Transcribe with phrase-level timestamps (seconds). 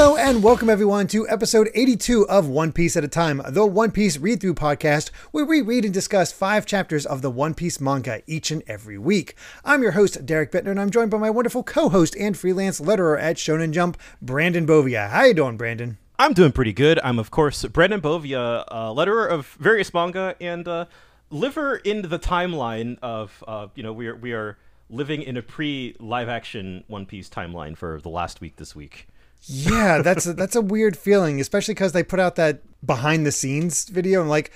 [0.00, 3.90] Hello and welcome everyone to episode 82 of One Piece at a Time, the One
[3.90, 7.82] Piece read through podcast where we read and discuss five chapters of the One Piece
[7.82, 9.34] manga each and every week.
[9.62, 12.80] I'm your host, Derrick Bitner, and I'm joined by my wonderful co host and freelance
[12.80, 15.10] letterer at Shonen Jump, Brandon Bovia.
[15.10, 15.98] How you doing, Brandon?
[16.18, 16.98] I'm doing pretty good.
[17.04, 20.86] I'm, of course, Brandon Bovia, uh, letterer of various manga and uh,
[21.28, 24.56] liver in the timeline of, uh, you know, we are, we are
[24.88, 29.06] living in a pre live action One Piece timeline for the last week this week.
[29.42, 33.32] Yeah, that's a, that's a weird feeling, especially because they put out that behind the
[33.32, 34.52] scenes video and like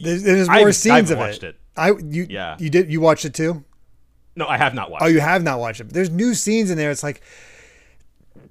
[0.00, 1.56] there's, there's more I've- scenes I've of watched it.
[1.76, 2.56] I you Yeah.
[2.58, 3.64] you did you watched it too?
[4.36, 5.04] No, I have not watched.
[5.04, 5.84] Oh, you have not watched it.
[5.84, 6.90] But there's new scenes in there.
[6.90, 7.22] It's like,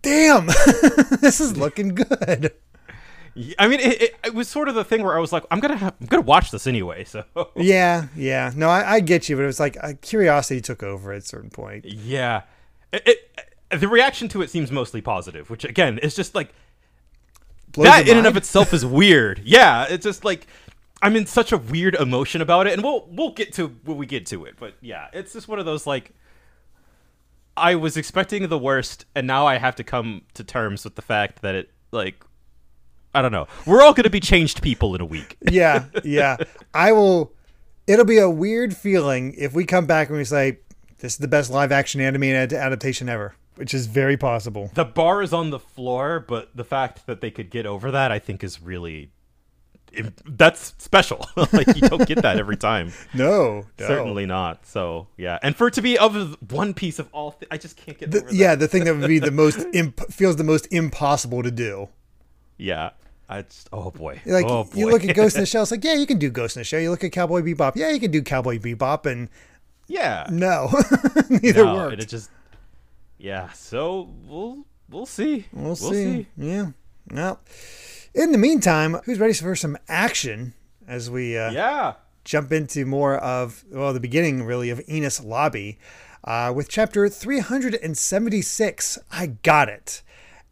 [0.02, 0.46] damn,
[1.22, 2.54] this is looking good.
[3.60, 5.60] I mean, it, it, it was sort of the thing where I was like, I'm
[5.60, 7.04] gonna have, I'm gonna watch this anyway.
[7.04, 7.24] So
[7.56, 8.52] Yeah, yeah.
[8.56, 11.26] No, I, I get you, but it was like uh, curiosity took over at a
[11.26, 11.86] certain point.
[11.86, 12.42] yeah,
[12.92, 13.32] it, it,
[13.72, 16.54] the reaction to it seems mostly positive, which again is just like
[17.72, 19.42] Blows that in and of itself is weird.
[19.44, 20.48] Yeah, it's just like
[21.02, 24.06] I'm in such a weird emotion about it, and we'll we'll get to when we
[24.06, 24.56] get to it.
[24.60, 26.12] But yeah, it's just one of those like
[27.56, 31.02] I was expecting the worst, and now I have to come to terms with the
[31.02, 32.24] fact that it like
[33.14, 33.48] I don't know.
[33.66, 35.38] We're all gonna be changed people in a week.
[35.52, 36.38] yeah, yeah.
[36.74, 37.34] I will.
[37.86, 40.60] It'll be a weird feeling if we come back and we say
[41.00, 44.72] this is the best live action animated adaptation ever, which is very possible.
[44.74, 48.12] The bar is on the floor, but the fact that they could get over that,
[48.12, 49.12] I think, is really
[50.26, 51.26] that's special.
[51.54, 52.92] like you don't get that every time.
[53.14, 53.88] No, no.
[53.88, 54.66] Certainly not.
[54.66, 57.78] So yeah, and for it to be of one piece of all, th- I just
[57.78, 58.36] can't get The, over that.
[58.36, 61.90] yeah, the thing that would be the most imp- feels the most impossible to do.
[62.58, 62.92] Yeah.
[63.30, 64.22] I just, oh boy.
[64.26, 64.70] Like oh boy.
[64.76, 66.62] you look at Ghost in the Shell, it's like yeah, you can do Ghost in
[66.62, 66.80] the Shell.
[66.80, 69.30] You look at Cowboy Bebop, yeah, you can do Cowboy Bebop, and
[69.88, 70.28] yeah.
[70.30, 70.70] no,
[71.30, 72.02] neither No, worked.
[72.04, 72.30] it just,
[73.18, 73.52] yeah.
[73.52, 75.46] So we'll we'll see.
[75.54, 76.28] We'll, see.
[76.38, 76.68] Yeah.
[77.12, 77.40] Well,
[78.14, 80.54] in the meantime, who's ready for some action
[80.88, 81.94] as we uh, Yeah.
[82.26, 85.78] jump into more of, well, the beginning really of Enies Lobby
[86.24, 89.00] uh, with chapter 376.
[89.12, 90.02] I got it.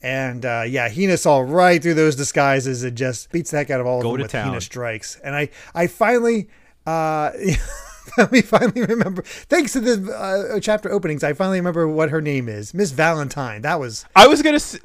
[0.02, 3.82] And uh, yeah, Hina saw right through those disguises and just beats the heck out
[3.82, 4.48] of all Go of them to with town.
[4.50, 5.20] Hina strikes.
[5.24, 6.48] And I, I finally,
[6.86, 7.32] uh,
[8.32, 12.48] we finally remember, thanks to the uh, chapter openings, I finally remember what her name
[12.50, 13.62] is, Miss Valentine.
[13.62, 14.56] That was I was gonna.
[14.56, 14.80] S-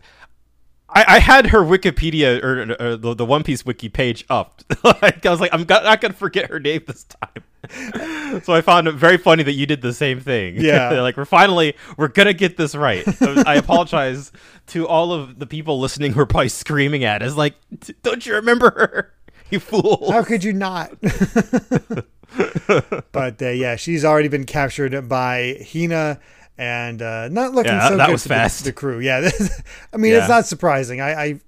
[0.92, 4.62] I, I had her Wikipedia or, or the, the One Piece wiki page up.
[4.84, 7.44] like, I was like, I'm not gonna forget her name this time.
[8.42, 10.56] so I found it very funny that you did the same thing.
[10.56, 11.00] Yeah.
[11.00, 13.04] Like we're finally we're gonna get this right.
[13.46, 14.32] I apologize
[14.68, 17.36] to all of the people listening who are probably screaming at us.
[17.36, 17.54] Like,
[18.02, 19.12] don't you remember her?
[19.50, 20.10] You fool!
[20.12, 20.92] How could you not?
[23.12, 26.20] but uh, yeah, she's already been captured by Hina
[26.58, 29.30] and uh, not looking Yeah, so that good was for the- The, crew, yeah.
[29.92, 30.18] I mean, Yeah.
[30.20, 31.00] it's not surprising.
[31.00, 31.40] I, I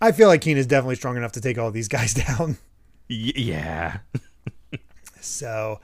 [0.00, 2.56] I feel like Hina's definitely strong enough to take all these guys down.
[3.10, 3.98] Y- yeah.
[5.20, 5.80] So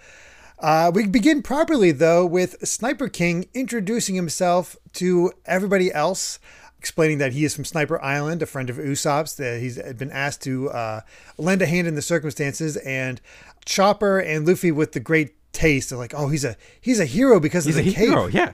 [0.58, 6.38] uh, we begin properly though with Sniper King introducing himself to everybody else.
[6.78, 10.42] Explaining that he is from Sniper Island, a friend of Usopp's, that he's been asked
[10.42, 11.00] to uh,
[11.36, 13.20] lend a hand in the circumstances, and
[13.66, 17.38] Chopper and Luffy with the great taste are like, oh, he's a he's a hero
[17.40, 17.96] because He's of a cape.
[18.08, 18.26] hero.
[18.28, 18.52] Yeah.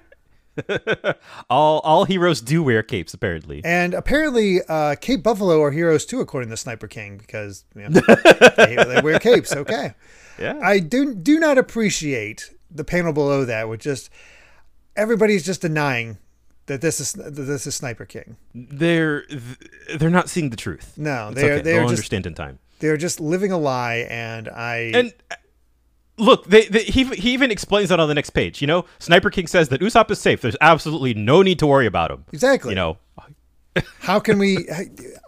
[1.49, 3.62] all all heroes do wear capes, apparently.
[3.65, 8.00] And apparently, uh, Cape Buffalo are heroes too, according to Sniper King, because you know,
[8.56, 9.55] they, they wear capes.
[9.55, 9.95] Okay.
[10.39, 10.59] Yeah.
[10.62, 14.11] I do do not appreciate the panel below that, which just
[14.97, 16.19] everybody's just denying
[16.67, 18.37] that this is that this is Sniper King.
[18.55, 19.25] they're
[19.97, 20.94] they're not seeing the truth.
[20.97, 21.62] No, It's they're okay.
[21.62, 22.59] they're They'll just understand in time.
[22.82, 25.37] They're just living a lie, and I And uh,
[26.19, 28.60] look, they, they, he he even explains that on the next page.
[28.60, 30.43] You know, Sniper King says that Usopp is safe.
[30.43, 32.26] There's absolutely no need to worry about him.
[32.32, 32.70] exactly.
[32.72, 32.98] You know,
[34.00, 34.69] how can we?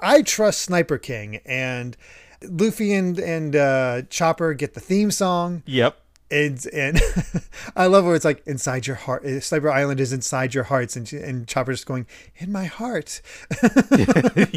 [0.02, 1.96] I trust Sniper King, and
[2.42, 5.62] Luffy and and uh, Chopper get the theme song.
[5.64, 5.96] yep.
[6.30, 7.00] and and
[7.76, 9.24] I love where it's like inside your heart.
[9.24, 12.06] uh, Sniper Island is inside your hearts, and and Chopper's going
[12.36, 13.22] in my heart.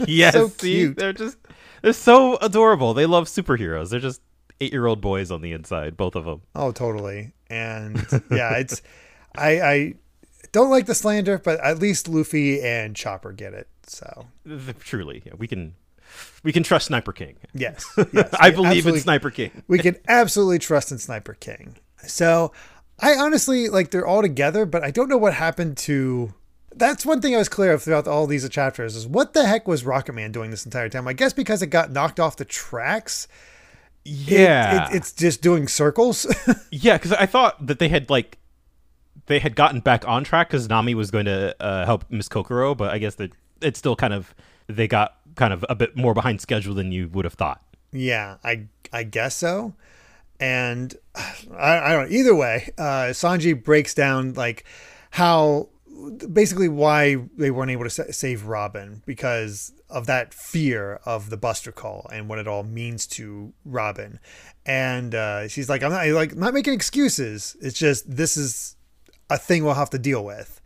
[0.08, 0.88] yes, So see?
[0.88, 1.38] They're just
[1.88, 2.94] they're so adorable.
[2.94, 3.92] They love superheroes.
[3.92, 4.20] They're just
[4.60, 6.42] eight year old boys on the inside, both of them.
[6.54, 7.32] Oh, totally.
[7.50, 8.82] And yeah, it's
[9.38, 9.94] I I
[10.52, 13.70] don't like the slander, but at least Luffy and Chopper get it.
[13.84, 14.26] So
[14.82, 15.76] Truly, yeah, we can
[16.44, 17.38] we can trust Sniper King.
[17.54, 19.64] yes, yes I believe in Sniper King.
[19.70, 21.78] we can absolutely trust in Sniper King.
[22.06, 22.52] So
[23.00, 26.34] I honestly like they're all together, but I don't know what happened to.
[26.76, 29.68] That's one thing I was clear of throughout all these chapters is what the heck
[29.68, 31.08] was Rocket Man doing this entire time?
[31.08, 33.28] I guess because it got knocked off the tracks.
[34.06, 36.28] it- Yeah, it, it's just doing circles.
[36.72, 36.98] yeah.
[36.98, 38.38] Because I thought that they had like
[39.26, 42.76] they had gotten back on track because Nami was going to uh, help Miss Kokoro,
[42.76, 43.32] but I guess that
[43.62, 44.36] it's still kind of
[44.68, 47.62] they got kind of a bit more behind schedule than you would have thought.
[47.92, 49.74] Yeah, I I guess so.
[50.40, 52.12] And I, I don't.
[52.12, 54.64] Either way, uh, Sanji breaks down like
[55.12, 55.70] how
[56.32, 61.72] basically why they weren't able to save Robin because of that fear of the Buster
[61.72, 64.20] Call and what it all means to Robin.
[64.66, 67.56] And uh, she's like, I'm not like not making excuses.
[67.62, 68.76] It's just this is
[69.30, 70.57] a thing we'll have to deal with.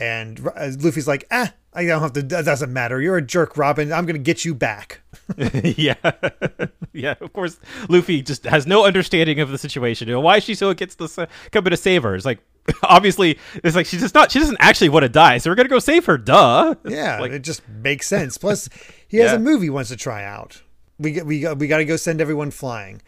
[0.00, 2.22] And uh, Luffy's like, ah, I don't have to.
[2.22, 3.00] That doesn't matter.
[3.00, 3.92] You're a jerk, Robin.
[3.92, 5.02] I'm gonna get you back.
[5.36, 5.94] yeah,
[6.92, 7.14] yeah.
[7.20, 10.08] Of course, Luffy just has no understanding of the situation.
[10.08, 12.14] You know, why is she so against this uh, coming to save her?
[12.16, 12.40] It's like
[12.82, 14.32] obviously it's like she's just not.
[14.32, 16.18] She doesn't actually want to die, so we're gonna go save her.
[16.18, 16.74] Duh.
[16.88, 18.36] Yeah, Like- it just makes sense.
[18.38, 18.68] Plus,
[19.06, 19.36] he has Yeah.
[19.36, 20.62] a movie he wants to try out.
[20.98, 23.00] We we got- we got to go send everyone flying,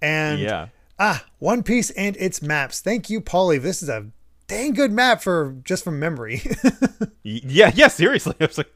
[0.00, 0.66] and Yeah.
[1.00, 2.80] ah, One Piece and its maps.
[2.80, 3.60] Thank you, Paulie.
[3.60, 4.06] This is a
[4.46, 6.42] dang good map for just from memory.
[7.26, 8.34] Yeah, yeah, seriously.
[8.40, 8.70] I was like,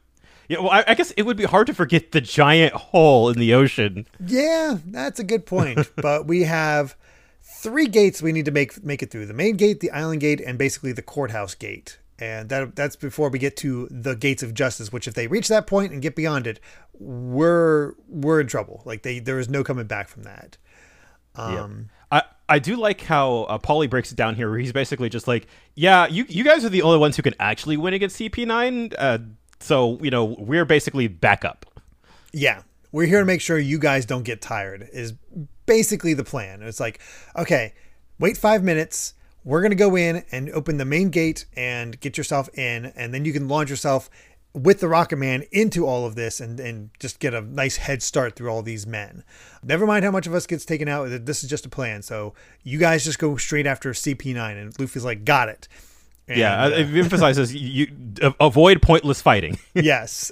[0.47, 3.37] yeah, well, I, I guess it would be hard to forget the giant hole in
[3.37, 4.07] the ocean.
[4.25, 5.87] yeah, that's a good point.
[5.95, 6.95] but we have
[7.43, 10.41] three gates we need to make make it through: the main gate, the island gate,
[10.41, 11.99] and basically the courthouse gate.
[12.17, 14.91] And that that's before we get to the gates of justice.
[14.91, 16.59] Which, if they reach that point and get beyond it,
[16.93, 18.81] we're we're in trouble.
[18.83, 20.57] Like they there is no coming back from that.
[21.35, 25.09] Um, I, I do like how uh, Paulie breaks it down here, where he's basically
[25.09, 28.19] just like, yeah, you you guys are the only ones who can actually win against
[28.19, 28.95] CP9.
[28.97, 29.19] Uh,
[29.59, 31.65] so you know we're basically backup.
[32.31, 34.89] Yeah, we're here to make sure you guys don't get tired.
[34.91, 35.13] Is
[35.65, 36.61] basically the plan.
[36.63, 36.99] It's like,
[37.35, 37.73] okay,
[38.19, 39.13] wait five minutes.
[39.43, 43.25] We're gonna go in and open the main gate and get yourself in, and then
[43.25, 44.09] you can launch yourself
[44.63, 48.01] with the Rocket Man into all of this and, and just get a nice head
[48.03, 49.23] start through all these men.
[49.63, 51.07] Never mind how much of us gets taken out.
[51.25, 52.01] This is just a plan.
[52.01, 52.33] So
[52.63, 54.61] you guys just go straight after CP9.
[54.61, 55.67] And Luffy's like, got it.
[56.27, 57.87] And, yeah, uh, it emphasizes you,
[58.39, 59.57] avoid pointless fighting.
[59.73, 60.31] yes.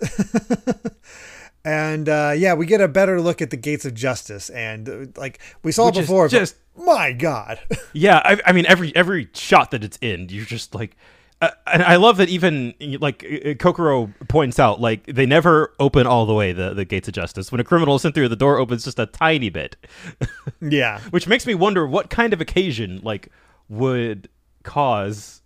[1.65, 5.06] and uh, yeah, we get a better look at the gates of justice, and uh,
[5.19, 6.25] like we saw Which before.
[6.25, 7.59] but just- my God,
[7.94, 10.95] Yeah, I, I mean every every shot that it's in, you're just like,
[11.42, 16.07] uh, and I love that even like uh, Kokoro points out, like they never open
[16.07, 17.51] all the way the the gates of justice.
[17.51, 19.75] When a criminal is sent through, the door opens just a tiny bit,
[20.62, 23.30] yeah, which makes me wonder what kind of occasion like
[23.69, 24.30] would
[24.63, 25.42] cause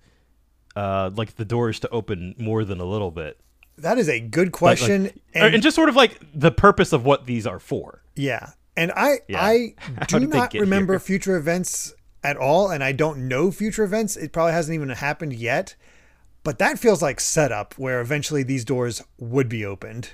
[0.76, 3.40] uh like the doors to open more than a little bit.
[3.78, 5.04] that is a good question.
[5.04, 8.02] like- and, and just sort of like the purpose of what these are for.
[8.16, 9.44] yeah, and I Yeah.
[9.44, 9.76] I
[10.08, 11.00] do not remember here?
[11.00, 14.16] future events at all, and I don't know future events.
[14.18, 15.76] It probably hasn't even happened yet.
[16.44, 20.10] But that feels like setup where eventually these doors would be opened.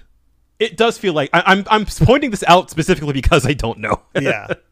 [0.60, 4.02] It does feel like I, I'm I'm pointing this out specifically because I don't know.
[4.20, 4.48] Yeah.
[4.50, 4.64] It-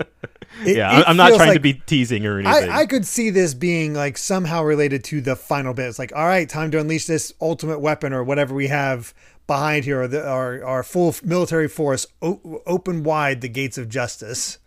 [0.77, 2.69] yeah, it I'm not trying to be teasing or anything.
[2.69, 5.87] I, I could see this being like somehow related to the final bit.
[5.87, 9.13] It's like, all right, time to unleash this ultimate weapon or whatever we have
[9.47, 13.89] behind here, or the, our, our full military force, o- open wide the gates of
[13.89, 14.57] justice.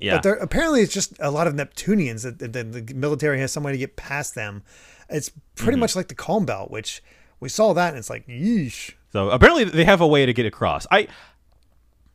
[0.00, 0.14] Yeah.
[0.16, 3.62] But there, apparently, it's just a lot of Neptunians that, that, the military has some
[3.62, 4.62] way to get past them.
[5.08, 5.80] It's pretty Mm-hmm.
[5.80, 7.02] much like the Calm Belt, which
[7.40, 8.94] we saw that, and it's like, yeesh.
[9.12, 10.86] So apparently they have a way to get across.
[10.90, 11.08] I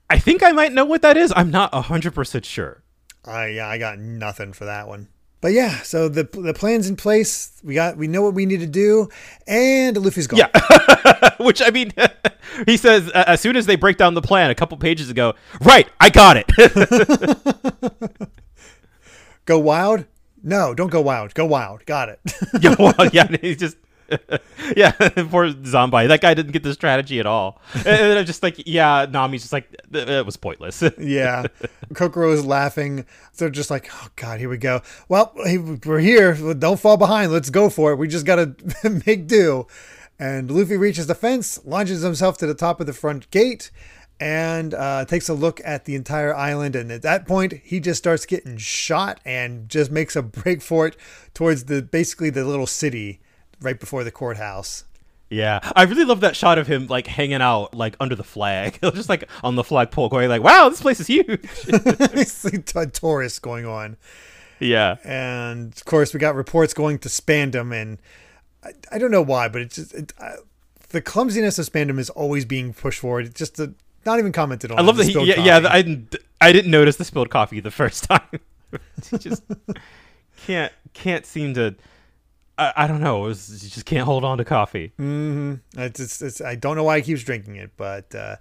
[0.09, 1.31] I think I might know what that is.
[1.35, 2.83] I'm not 100% sure.
[3.23, 5.07] I yeah, I got nothing for that one.
[5.41, 7.51] But yeah, so the the plan's in place.
[7.63, 9.09] We got we know what we need to do,
[9.47, 10.39] and Luffy's gone.
[10.39, 11.29] Yeah.
[11.39, 11.91] Which I mean
[12.67, 15.33] he says uh, as soon as they break down the plan a couple pages ago,
[15.61, 16.47] "Right, I got it."
[19.45, 20.05] Go wild?
[20.43, 21.33] No, don't go wild.
[21.33, 21.85] Go wild.
[21.85, 22.19] Got it.
[22.61, 23.75] yeah, well, yeah, he's just
[24.75, 24.91] yeah,
[25.29, 26.07] poor zombie.
[26.07, 27.61] That guy didn't get the strategy at all.
[27.91, 30.83] And I'm just like, yeah, Nami's just like, it was pointless.
[30.97, 31.45] yeah.
[31.93, 33.05] Kokoro is laughing.
[33.37, 34.81] They're just like, oh god, here we go.
[35.09, 36.53] Well, we're here.
[36.53, 37.31] Don't fall behind.
[37.31, 37.97] Let's go for it.
[37.97, 38.55] We just gotta
[39.05, 39.67] make do.
[40.19, 43.71] And Luffy reaches the fence, launches himself to the top of the front gate,
[44.19, 46.75] and uh, takes a look at the entire island.
[46.75, 50.85] And at that point, he just starts getting shot and just makes a break for
[50.85, 50.95] it
[51.33, 53.19] towards the basically the little city
[53.61, 54.85] right before the courthouse.
[55.29, 58.79] Yeah, I really love that shot of him like hanging out like under the flag,
[58.81, 61.27] just like on the flagpole, going like, "Wow, this place is huge."
[61.67, 63.95] it's like a tourist going on.
[64.59, 67.97] yeah, and of course we got reports going to Spandam, and
[68.61, 70.35] I, I don't know why, but it's just it, I,
[70.89, 73.27] the clumsiness of Spandam is always being pushed forward.
[73.27, 73.73] It's just a,
[74.05, 74.79] not even commented on.
[74.79, 75.05] I love that.
[75.05, 75.67] He, yeah, yeah.
[75.69, 78.21] I didn't, I didn't notice the spilled coffee the first time.
[79.17, 79.43] just
[80.45, 81.75] can't can't seem to.
[82.61, 83.25] I, I don't know.
[83.25, 84.91] It was, you just can't hold on to coffee.
[85.77, 88.35] It's, it's, it's, I don't know why he keeps drinking it, but uh,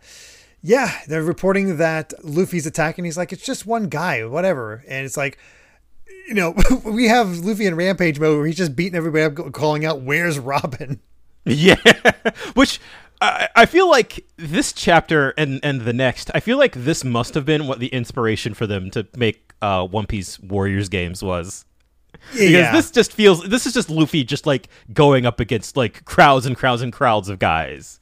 [0.63, 3.05] yeah, they're reporting that Luffy's attacking.
[3.05, 5.39] He's like, it's just one guy, whatever, and it's like.
[6.29, 9.85] You know, we have Luffy in rampage mode where he's just beating everybody up, calling
[9.85, 11.01] out, "Where's Robin?"
[11.45, 11.77] Yeah,
[12.55, 12.79] which
[13.21, 17.35] I, I feel like this chapter and and the next, I feel like this must
[17.35, 21.65] have been what the inspiration for them to make uh, One Piece Warriors games was.
[22.33, 22.73] Because yeah.
[22.73, 26.57] this just feels this is just Luffy just like going up against like crowds and
[26.57, 28.01] crowds and crowds of guys.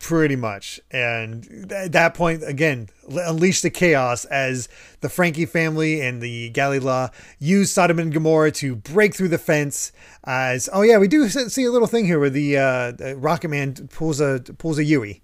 [0.00, 0.80] Pretty much.
[0.90, 4.68] And at that point, again, unleash the chaos as
[5.00, 9.92] the Franky family and the Galley-La use Sodom and Gomorrah to break through the fence.
[10.24, 13.74] As oh yeah, we do see a little thing here where the, uh, Rocket Man
[13.88, 15.22] pulls a pulls a Yui.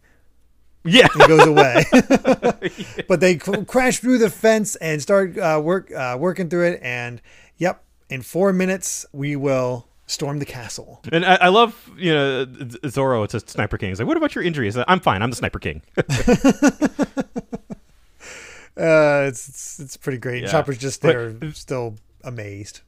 [0.84, 1.84] Yeah, and goes away.
[3.08, 6.80] but they cr- crash through the fence and start uh, work uh, working through it.
[6.82, 7.20] And
[7.56, 11.00] yep, in four minutes we will storm the castle.
[11.12, 12.46] And I, I love, you know,
[12.88, 13.90] Zoro to Sniper King.
[13.90, 15.22] He's like, "What about your injuries?" I'm fine.
[15.22, 15.82] I'm the Sniper King.
[15.96, 16.04] uh,
[18.76, 20.42] it's, it's, it's pretty great.
[20.42, 20.50] Yeah.
[20.50, 22.80] Chopper's just there, but, still amazed.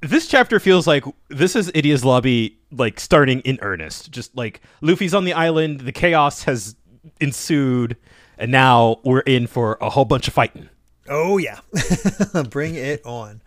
[0.00, 4.10] This chapter feels like this is Enies lobby, like starting in earnest.
[4.10, 6.76] Just like Luffy's on the island, the chaos has
[7.20, 7.96] ensued,
[8.36, 10.68] and now we're in for a whole bunch of fighting.
[11.08, 11.60] Oh yeah,
[12.50, 13.42] bring it on.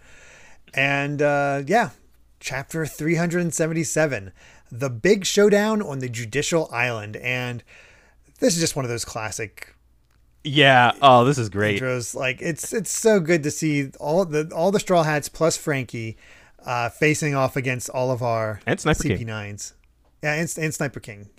[0.74, 1.92] And uh, yeah,
[2.40, 4.32] chapter 377
[4.72, 7.16] The Big Showdown on the Judicial Island.
[7.18, 7.64] And
[8.40, 9.76] this is just one of those classic.
[10.44, 10.92] Yeah.
[11.02, 11.82] Oh, this is great.
[11.82, 12.16] Intros.
[12.16, 16.18] Like it's it's so good to see all the all the straw hats plus Franky
[16.66, 19.28] uh, facing off against all of our and Sniper CP9s.
[19.28, 19.78] King.
[20.24, 21.30] Yeah, and, and Sniper King.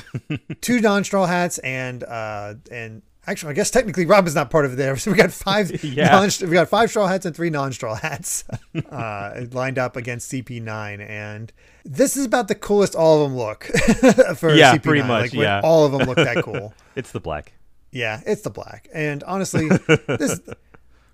[0.60, 4.72] Two non straw hats and uh and Actually, I guess technically Robin's not part of
[4.72, 4.96] it there.
[5.02, 5.84] So we got five.
[5.84, 6.10] yeah.
[6.10, 8.44] Non, we got five straw hats and three non-straw hats
[8.90, 11.52] uh, lined up against CP9, and
[11.84, 13.64] this is about the coolest all of them look
[14.36, 14.82] for yeah, CP9.
[14.82, 15.32] pretty much.
[15.32, 16.74] Like, yeah, all of them look that cool.
[16.96, 17.52] it's the black.
[17.90, 20.40] Yeah, it's the black, and honestly, this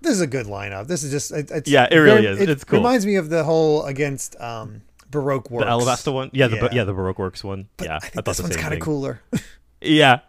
[0.01, 0.87] this is a good lineup.
[0.87, 2.39] This is just it, it's yeah, it really is.
[2.39, 2.79] It it's cool.
[2.79, 5.65] Reminds me of the whole against um, Baroque works.
[5.65, 7.67] The Alabasta one, yeah, the yeah, yeah the Baroque works one.
[7.77, 9.21] But yeah, I think I this one's kind of cooler.
[9.81, 10.19] yeah.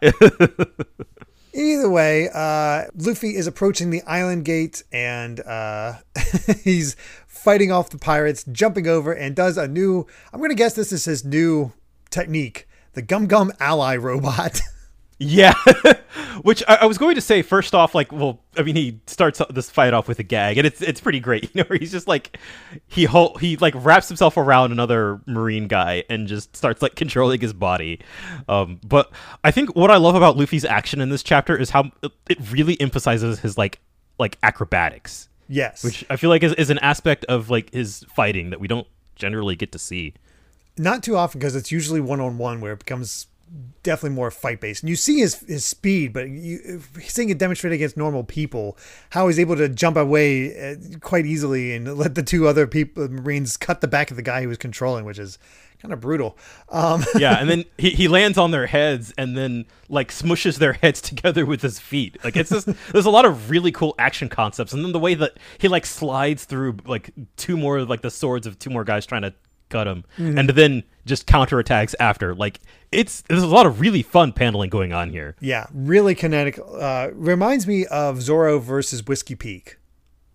[1.53, 5.95] Either way, uh, Luffy is approaching the island gate and uh,
[6.63, 6.95] he's
[7.27, 10.07] fighting off the pirates, jumping over, and does a new.
[10.31, 11.73] I'm going to guess this is his new
[12.09, 14.59] technique the Gum Gum Ally robot.
[15.23, 15.53] Yeah,
[16.41, 19.39] which I, I, was going to say first off, like, well, I mean, he starts
[19.51, 21.43] this fight off with a gag, and it's it's pretty great.
[21.53, 22.39] You know, where he's just like
[22.87, 27.39] he ho- he like wraps himself around another marine guy and just starts like controlling
[27.39, 27.99] his body.
[28.49, 29.11] Um, but
[29.43, 32.79] I think what I love about Luffy's action in this chapter is how it really
[32.81, 33.79] emphasizes his like
[34.17, 35.29] like acrobatics.
[35.47, 38.67] Yes, which I feel like is, is an aspect of like his fighting that we
[38.67, 40.15] don't generally get to see.
[40.79, 43.27] Not too often because it's usually one on one where it becomes
[43.83, 44.83] definitely more fight based.
[44.83, 48.77] And you see his his speed, but you seeing it demonstrated against normal people,
[49.11, 53.07] how he's able to jump away uh, quite easily and let the two other people
[53.09, 55.37] Marines cut the back of the guy he was controlling, which is
[55.81, 56.37] kind of brutal.
[56.69, 60.73] Um, yeah, and then he, he lands on their heads and then like smushes their
[60.73, 62.17] heads together with his feet.
[62.23, 65.15] Like it's just there's a lot of really cool action concepts, and then the way
[65.15, 69.05] that he like slides through like two more like the swords of two more guys
[69.05, 69.33] trying to
[69.71, 70.37] cut him, mm-hmm.
[70.37, 72.35] and then just counterattacks after.
[72.35, 72.59] Like
[72.91, 75.35] it's there's a lot of really fun paneling going on here.
[75.39, 76.59] Yeah, really kinetic.
[76.59, 79.77] Uh, reminds me of Zoro versus Whiskey Peak.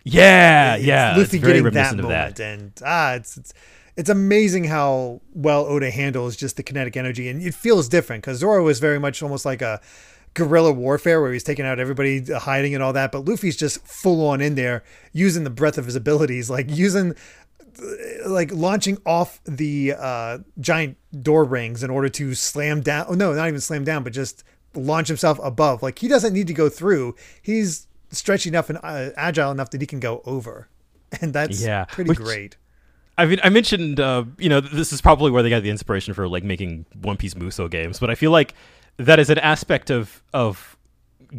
[0.04, 1.16] Yeah, it's yeah.
[1.16, 2.40] Luffy getting that moment, that.
[2.40, 3.52] and ah, it's, it's
[3.96, 8.38] it's amazing how well Oda handles just the kinetic energy, and it feels different because
[8.38, 9.80] Zoro is very much almost like a
[10.36, 13.84] guerrilla warfare where he's taking out everybody uh, hiding and all that but luffy's just
[13.86, 17.14] full on in there using the breadth of his abilities like using
[18.26, 23.06] like launching off the uh, giant door rings in order to slam down.
[23.08, 25.82] Oh no, not even slam down, but just launch himself above.
[25.82, 27.14] Like he doesn't need to go through.
[27.40, 30.68] He's stretchy enough and uh, agile enough that he can go over,
[31.20, 32.56] and that's yeah, pretty Which, great.
[33.18, 36.12] I mean, I mentioned, uh, you know, this is probably where they got the inspiration
[36.12, 38.52] for like making One Piece Musou games, but I feel like
[38.98, 40.75] that is an aspect of of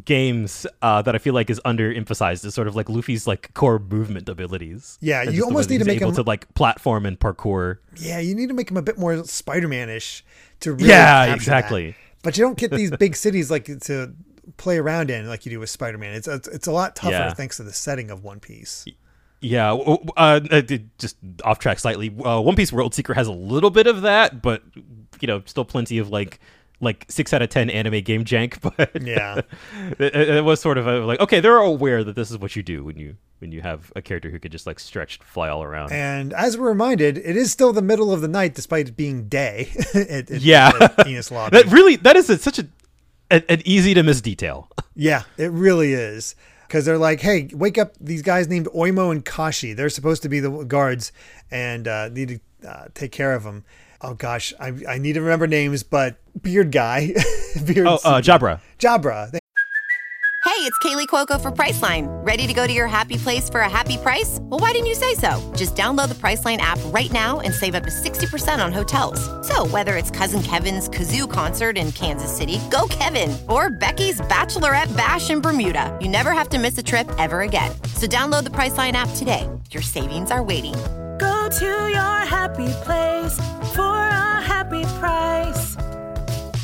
[0.06, 3.80] games uh, that I feel like is underemphasized is sort of like Luffy's like core
[3.80, 4.98] movement abilities.
[5.02, 7.78] Yeah, you almost need to make able him to like platform and parkour.
[7.98, 10.24] Yeah, you need to make him a bit more Spider-Man-ish
[10.62, 11.92] to really yeah, exactly.
[11.92, 11.98] That.
[12.24, 14.14] But you don't get these big cities like to
[14.58, 16.14] play around in like you do with Spider-Man.
[16.14, 17.34] It's it's, it's a lot tougher yeah.
[17.34, 18.86] thanks to the setting of One Piece.
[19.40, 20.62] Yeah, uh, uh
[20.98, 22.10] just off track slightly.
[22.10, 24.64] Uh, One Piece World Seeker has a little bit of that, but
[25.22, 26.40] you know, still plenty of like
[26.80, 29.42] like six out of ten anime game jank, but yeah,
[30.00, 32.64] it, it, was sort of a, like okay, they're aware that this is what you
[32.64, 35.64] do when you when you have a character who could just like stretch, fly all
[35.64, 35.92] around.
[35.92, 39.28] And as we're reminded, it is still the middle of the night despite it being
[39.28, 39.70] day.
[39.94, 42.68] at, at, yeah, at that really that is a, such a,
[43.32, 44.70] an easy to miss detail.
[44.96, 46.36] yeah, it really is.
[46.68, 49.74] because they're like, "Hey, wake up these guys named Oimo and Kashi.
[49.74, 51.12] They're supposed to be the guards
[51.50, 53.64] and uh, need to uh, take care of them."
[54.02, 57.14] Oh gosh, I, I need to remember names, but Beard Guy,
[57.66, 58.60] Beard Oh, uh, Jabra.
[58.78, 59.32] Jabra.
[60.46, 62.08] Hey, it's Kaley Cuoco for Priceline.
[62.26, 64.40] Ready to go to your happy place for a happy price?
[64.44, 65.54] Well, why didn't you say so?
[65.56, 69.20] Just download the Priceline app right now and save up to 60% on hotels.
[69.48, 74.96] So, whether it's Cousin Kevin's Kazoo concert in Kansas City, go Kevin, or Becky's Bachelorette
[74.98, 77.72] Bash in Bermuda, you never have to miss a trip ever again.
[77.96, 79.48] So, download the Priceline app today.
[79.72, 80.74] Your savings are waiting.
[81.48, 83.38] Go to your happy place
[83.74, 85.76] for a happy price.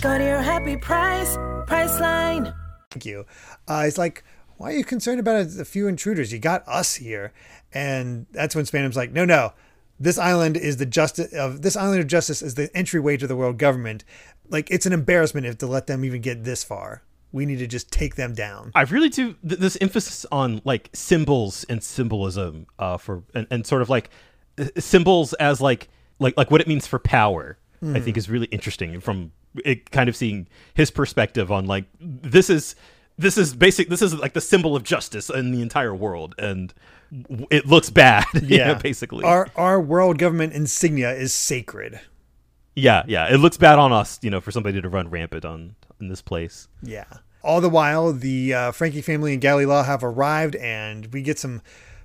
[0.01, 1.37] Go to your happy price,
[1.67, 2.53] Priceline.
[2.91, 3.25] Thank you.
[3.65, 4.25] Uh, it's like,
[4.57, 6.33] why are you concerned about a, a few intruders?
[6.33, 7.31] You got us here,
[7.73, 9.53] and that's when Spandam's like, no, no,
[10.01, 13.37] this island is the justice of this island of justice is the entryway to the
[13.37, 14.03] world government.
[14.49, 17.03] Like, it's an embarrassment if to let them even get this far.
[17.31, 18.73] We need to just take them down.
[18.75, 23.65] I really do th- this emphasis on like symbols and symbolism uh, for and, and
[23.65, 24.09] sort of like
[24.77, 27.57] symbols as like like like what it means for power.
[27.85, 29.33] I think is really interesting from
[29.65, 32.75] it kind of seeing his perspective on like this is
[33.17, 36.73] this is basic this is like the symbol of justice in the entire world and
[37.51, 41.99] it looks bad yeah basically Our our world government insignia is sacred.
[42.73, 45.75] yeah yeah it looks bad on us you know for somebody to run rampant on
[45.99, 47.03] in this place Yeah.
[47.43, 51.61] All the while, the uh, Franky family and Galley-La have arrived, and we get some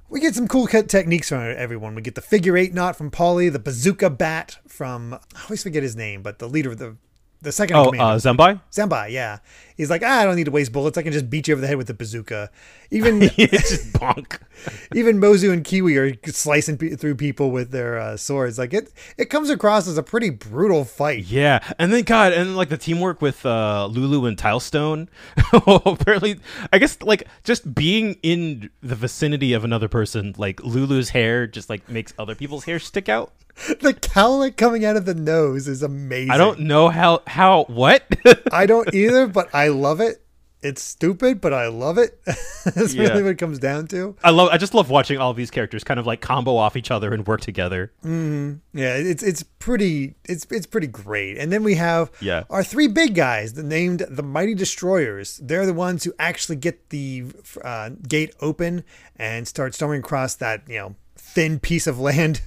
[0.09, 1.95] we get some cool cut techniques from everyone.
[1.95, 5.83] We get the figure eight knot from Paulie, the bazooka bat from I always forget
[5.83, 6.97] his name, but the leader of the
[7.41, 9.39] the second oh uh Zembai Zambai, yeah.
[9.79, 10.99] He's like, ah, I don't need to waste bullets.
[10.99, 12.51] I can just beat you over the head with a bazooka.
[12.91, 14.39] Even it's just bonk
[14.95, 18.59] even Mozu and Kiwi are slicing pe- through people with their uh, swords.
[18.59, 21.25] Like it, it comes across as a pretty brutal fight.
[21.25, 25.09] Yeah, and then God, and like the teamwork with uh, Lulu and Tilestone.
[25.53, 26.41] Apparently,
[26.73, 31.71] I guess like just being in the vicinity of another person, like Lulu's hair, just
[31.71, 33.33] like makes other people's hair stick out.
[33.67, 36.31] The cowlick coming out of the nose is amazing.
[36.31, 38.05] I don't know how how what.
[38.53, 40.23] I don't either, but I love it.
[40.61, 42.21] It's stupid, but I love it.
[42.65, 43.11] That's Yeah.
[43.11, 44.17] really what it comes down to.
[44.25, 44.49] I love.
[44.51, 47.25] I just love watching all these characters kind of like combo off each other and
[47.29, 47.93] work together.
[48.03, 51.39] Yeah, it's it's pretty it's it's pretty great.
[51.39, 52.43] And then we have Yeah.
[52.51, 55.39] our three big guys, named the Mighty Destroyers.
[55.41, 57.27] They're the ones who actually get the
[57.63, 58.83] uh, gate open
[59.15, 62.41] and start storming across that you know thin piece of land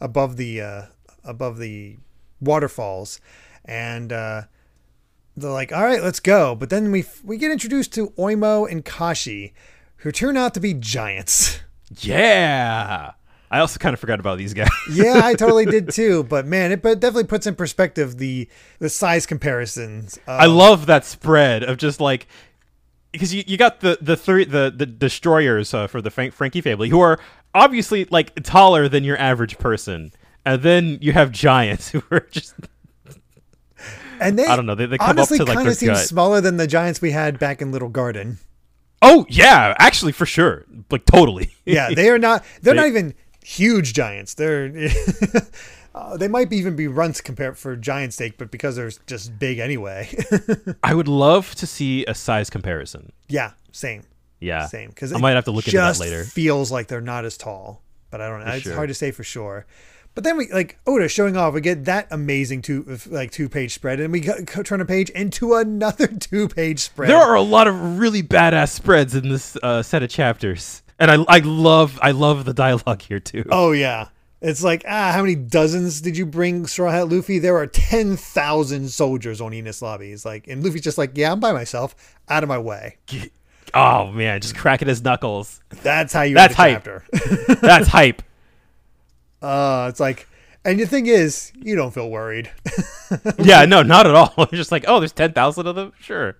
[0.00, 0.82] above the uh,
[1.24, 1.96] above the
[2.40, 3.20] waterfalls,
[3.64, 4.42] and uh,
[5.36, 8.84] they're like, "All right, let's go." But then we we get introduced to Oimo and
[8.84, 9.54] Kashi,
[9.98, 11.60] who turn out to be giants.
[12.00, 13.12] Yeah.
[13.50, 14.68] I also kind of forgot about these guys.
[14.92, 16.24] yeah, I totally did too.
[16.24, 20.18] But man, it but definitely puts in perspective the the size comparisons.
[20.26, 22.26] Uh, I love that spread of just like
[23.12, 26.60] because you, you got the the three the the destroyers uh, for the Frank, Franky
[26.60, 27.18] family who are
[27.54, 30.12] obviously like taller than your average person,
[30.44, 32.54] and then you have giants who are just
[34.20, 35.88] and they I don't know, they- they come up honestly to, like, kind of seem
[35.90, 35.98] gut.
[36.06, 38.38] smaller than the giants we had back in Little Garden.
[39.02, 41.50] oh yeah, actually for sure, like totally.
[41.64, 42.44] Yeah, they are not.
[42.62, 44.34] They're They- not even huge giants.
[44.34, 44.72] They're
[45.94, 49.58] uh, they might even be runts compared for giant steak, but because they're just big
[49.58, 50.08] anyway.
[50.82, 53.12] I would love to see a size comparison.
[53.28, 54.02] yeah, same.
[54.38, 56.22] Yeah, Same, because I might have to look into that later.
[56.24, 58.46] Feels like they're not as tall, but I don't know.
[58.50, 58.74] For It's sure.
[58.74, 59.64] hard to say for sure.
[60.16, 61.52] But then we like Oda showing off.
[61.52, 64.86] We get that amazing two like two page spread, and we go, go turn a
[64.86, 67.10] page into another two page spread.
[67.10, 71.10] There are a lot of really badass spreads in this uh, set of chapters, and
[71.10, 73.44] I I love I love the dialogue here too.
[73.50, 74.08] Oh yeah.
[74.40, 77.38] It's like, ah, how many dozens did you bring, Straw Hat Luffy?
[77.38, 80.10] There are 10,000 soldiers on Enies Lobby.
[80.10, 81.96] He's like, and Luffy's just like, yeah, I'm by myself,
[82.28, 82.98] out of my way.
[83.72, 85.62] Oh man, just cracking his knuckles.
[85.82, 87.04] That's how you That's end the hype.
[87.44, 87.56] chapter.
[87.60, 88.22] That's hype.
[89.46, 90.26] Uh, it's like,
[90.64, 92.50] and the thing is, you don't feel worried.
[93.38, 94.34] Yeah, no, not at all.
[94.38, 95.92] It's just like, oh, there's ten thousand of them.
[96.00, 96.36] Sure.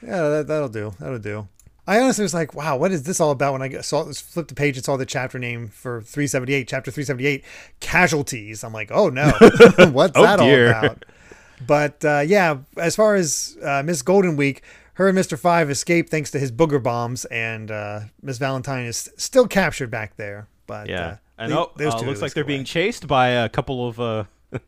[0.00, 0.92] yeah, that, that'll do.
[1.00, 1.48] That'll do.
[1.88, 3.52] I honestly was like, wow, what is this all about?
[3.52, 6.90] When I got- saw flipped the page and saw the chapter name for 378, chapter
[6.92, 7.44] 378,
[7.80, 8.62] casualties.
[8.62, 9.30] I'm like, oh no,
[9.92, 10.72] what's Oh, that dear.
[10.72, 11.04] all about?
[11.66, 14.62] But uh, yeah, as far as uh, Miss Golden Week,
[14.94, 15.36] her and Mr.
[15.38, 20.16] Five escaped thanks to his booger bombs, and uh, Miss Valentine is still captured back
[20.16, 20.46] there.
[20.68, 21.16] But Yeah.
[21.38, 22.54] And oh, uh, looks like they're away.
[22.54, 24.24] being chased by a couple of uh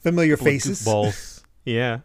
[0.00, 0.82] familiar faces.
[0.84, 1.42] goofballs.
[1.64, 2.00] yeah.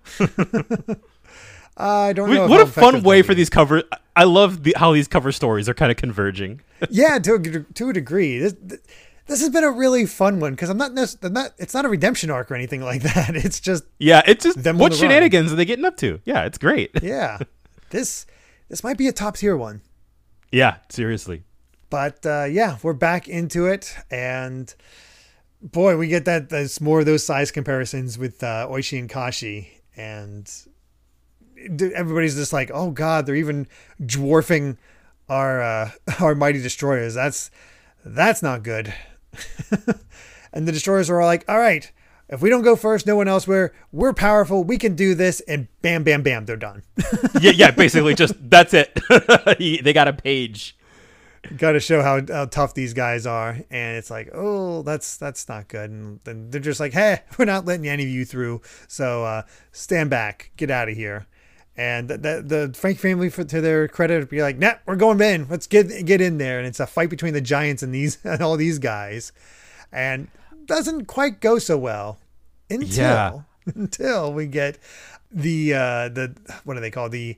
[1.78, 2.48] I don't Wait, know.
[2.48, 3.84] what a fun way for these cover.
[4.16, 6.62] I love the, how these cover stories are kind of converging.
[6.90, 8.40] yeah, to a, to a degree.
[8.40, 8.56] This,
[9.28, 10.92] this has been a really fun one because I'm not,
[11.24, 11.54] I'm not.
[11.58, 13.36] It's not a redemption arc or anything like that.
[13.36, 15.10] It's just Yeah, it's just Them what the run.
[15.10, 16.20] shenanigans are they getting up to?
[16.26, 16.92] Yeah, it's great.
[17.02, 17.40] yeah.
[17.90, 18.26] this
[18.68, 19.82] this might be a top tier one.
[20.52, 21.44] Yeah, seriously.
[21.92, 24.74] But uh, yeah, we're back into it, and
[25.62, 29.70] boy, we get that that's more of those size comparisons with uh, Oishi and Kashi,
[29.98, 30.50] and
[31.94, 33.68] everybody's just like, oh god, they're even
[34.04, 34.78] dwarfing
[35.28, 37.14] our uh, our mighty destroyers.
[37.14, 37.52] That's
[38.06, 38.94] that's not good.
[40.54, 41.92] and the destroyers are all like, all right.
[42.30, 43.46] If we don't go first, no one else.
[43.46, 44.64] We're we're powerful.
[44.64, 46.84] We can do this, and bam, bam, bam, they're done.
[47.42, 48.98] yeah, yeah, basically just that's it.
[49.60, 50.78] They got a page.
[51.58, 53.58] Got to show how, how tough these guys are.
[53.70, 55.90] And it's like oh that's that's not good.
[55.90, 58.62] And then they're just like hey we're not letting any of you through.
[58.88, 60.52] So uh, stand back.
[60.58, 61.28] Get out of here.
[61.78, 64.98] And the, the, the frank family for, to their credit would be like nah we're
[64.98, 66.60] going in let's get get in there.
[66.60, 69.32] And it's a fight between the giants and these and all these guys.
[69.92, 70.28] And
[70.66, 72.20] doesn't quite go so well
[72.70, 73.40] until Yeah.
[73.76, 74.78] until we get
[75.32, 77.38] the uh the what do they call the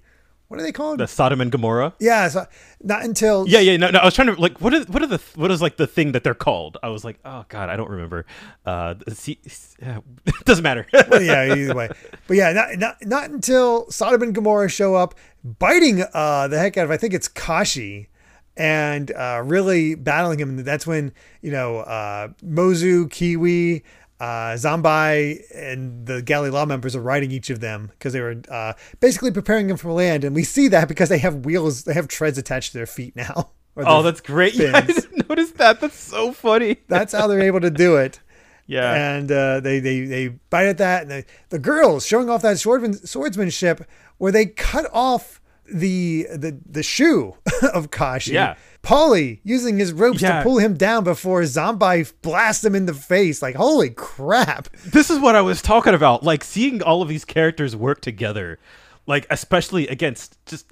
[0.54, 1.94] what are they called The Sodom and Gomorrah.
[2.00, 2.46] yeah so
[2.84, 3.76] not until Yeah, yeah.
[3.78, 3.98] No, no.
[3.98, 6.12] I was trying to like, what is what are the what is like the thing
[6.12, 6.78] that they're called?
[6.84, 8.26] I was like, oh god, I don't remember.
[8.66, 9.40] Uh, see,
[9.84, 10.02] uh,
[10.46, 10.86] doesn't matter.
[11.10, 11.90] Well, yeah, either way.
[12.28, 16.78] But yeah, not, not not until Sodom and Gomorrah show up, biting uh, the heck
[16.78, 18.10] out of I think it's Kashi,
[18.56, 20.50] and uh, really battling him.
[20.50, 23.84] And that's when you know uh, Mozu, Kiwi,
[24.20, 28.74] uh, Zambai, and the Galley-La members are riding each of them because they were uh,
[29.00, 30.24] basically preparing them for land.
[30.24, 33.16] And we see that because they have wheels, they have treads attached to their feet
[33.16, 33.52] now.
[33.76, 34.54] Oh, that's great.
[34.56, 35.82] Yeah, I didn't notice that.
[35.82, 36.78] That's so funny.
[36.88, 38.20] that's how they're able to do it.
[38.68, 39.16] Yeah.
[39.16, 42.58] and uh, they they they bite at that, and the, the girls showing off that
[42.58, 43.84] swordman, swordsmanship
[44.20, 47.36] where they cut off the the the shoe
[47.74, 48.34] of Kashi.
[48.34, 48.56] Yeah.
[48.84, 50.40] Paulie using his ropes Yeah.
[50.40, 53.42] to pull him down before Zombai blasts him in the face.
[53.42, 54.70] Like holy crap!
[54.86, 56.24] this is what I was talking about.
[56.24, 58.60] Like seeing all of these characters work together,
[59.08, 60.66] like especially against just,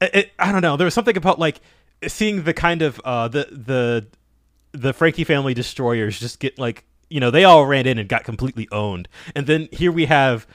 [0.00, 0.76] it- I don't know.
[0.76, 1.60] There was something about like
[2.06, 4.06] seeing the kind of uh the the
[4.72, 8.24] the Franky family destroyers just get like you know they all ran in and got
[8.24, 9.06] completely owned,
[9.36, 10.46] and then here we have.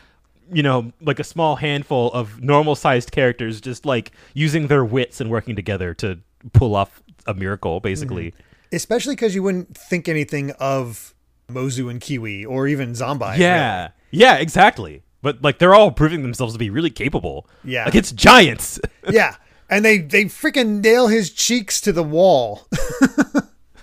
[0.52, 5.22] You know, like a small handful of normal sized characters just like using their wits
[5.22, 6.20] and working together to
[6.54, 8.32] pull off a miracle, basically.
[8.32, 8.76] Mm-hmm.
[8.76, 11.14] Especially because you wouldn't think anything of
[11.50, 13.38] Mozu and Kiwi or even Zombai.
[13.38, 13.90] Yeah.
[14.12, 15.04] Yeah, exactly.
[15.22, 17.48] But like they're all proving themselves to be really capable.
[17.64, 17.88] Yeah.
[17.88, 18.80] Against giants.
[19.10, 19.36] yeah.
[19.70, 22.68] And they they freaking nail his cheeks to the wall.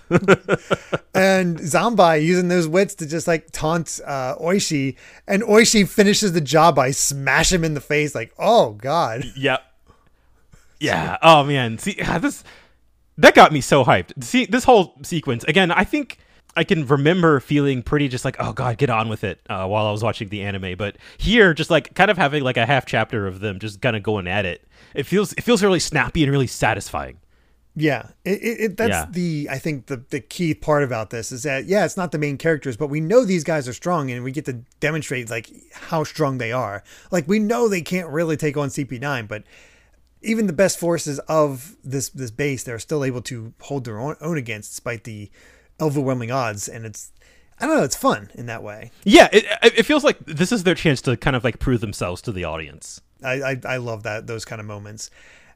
[1.13, 4.95] and Zambai using those wits to just like taunt uh, Oishi,
[5.27, 8.15] and Oishi finishes the job by smash him in the face.
[8.15, 9.63] Like, oh god, yep.
[10.79, 11.17] Yeah.
[11.21, 11.77] Oh man.
[11.77, 12.43] See ah, this
[13.17, 14.23] that got me so hyped.
[14.23, 15.43] See this whole sequence.
[15.45, 16.19] Again, I think
[16.55, 19.85] I can remember feeling pretty just like, oh god, get on with it uh, while
[19.85, 20.77] I was watching the anime.
[20.77, 23.95] But here, just like kind of having like a half chapter of them just kind
[23.95, 24.63] of going at it.
[24.93, 27.19] It feels it feels really snappy and really satisfying.
[27.79, 28.07] Yeah.
[28.25, 29.05] It, it, that's Yeah.
[29.09, 32.17] the I think the the key part about this is that yeah, it's not the
[32.17, 35.49] main characters, but we know these guys are strong, and we get to demonstrate like
[35.73, 36.83] how strong they are.
[37.11, 39.43] Like we know they can't really take on CP9, but
[40.23, 44.15] even the best forces of this this base, they're still able to hold their own,
[44.21, 45.29] own against, despite the
[45.79, 46.67] overwhelming odds.
[46.67, 47.11] And it's
[47.59, 48.89] I don't know, it's fun in that way.
[49.03, 52.23] Yeah, it, it feels like this is their chance to kind of like prove themselves
[52.23, 53.01] to the audience.
[53.23, 55.11] I I, I love that those kind of moments.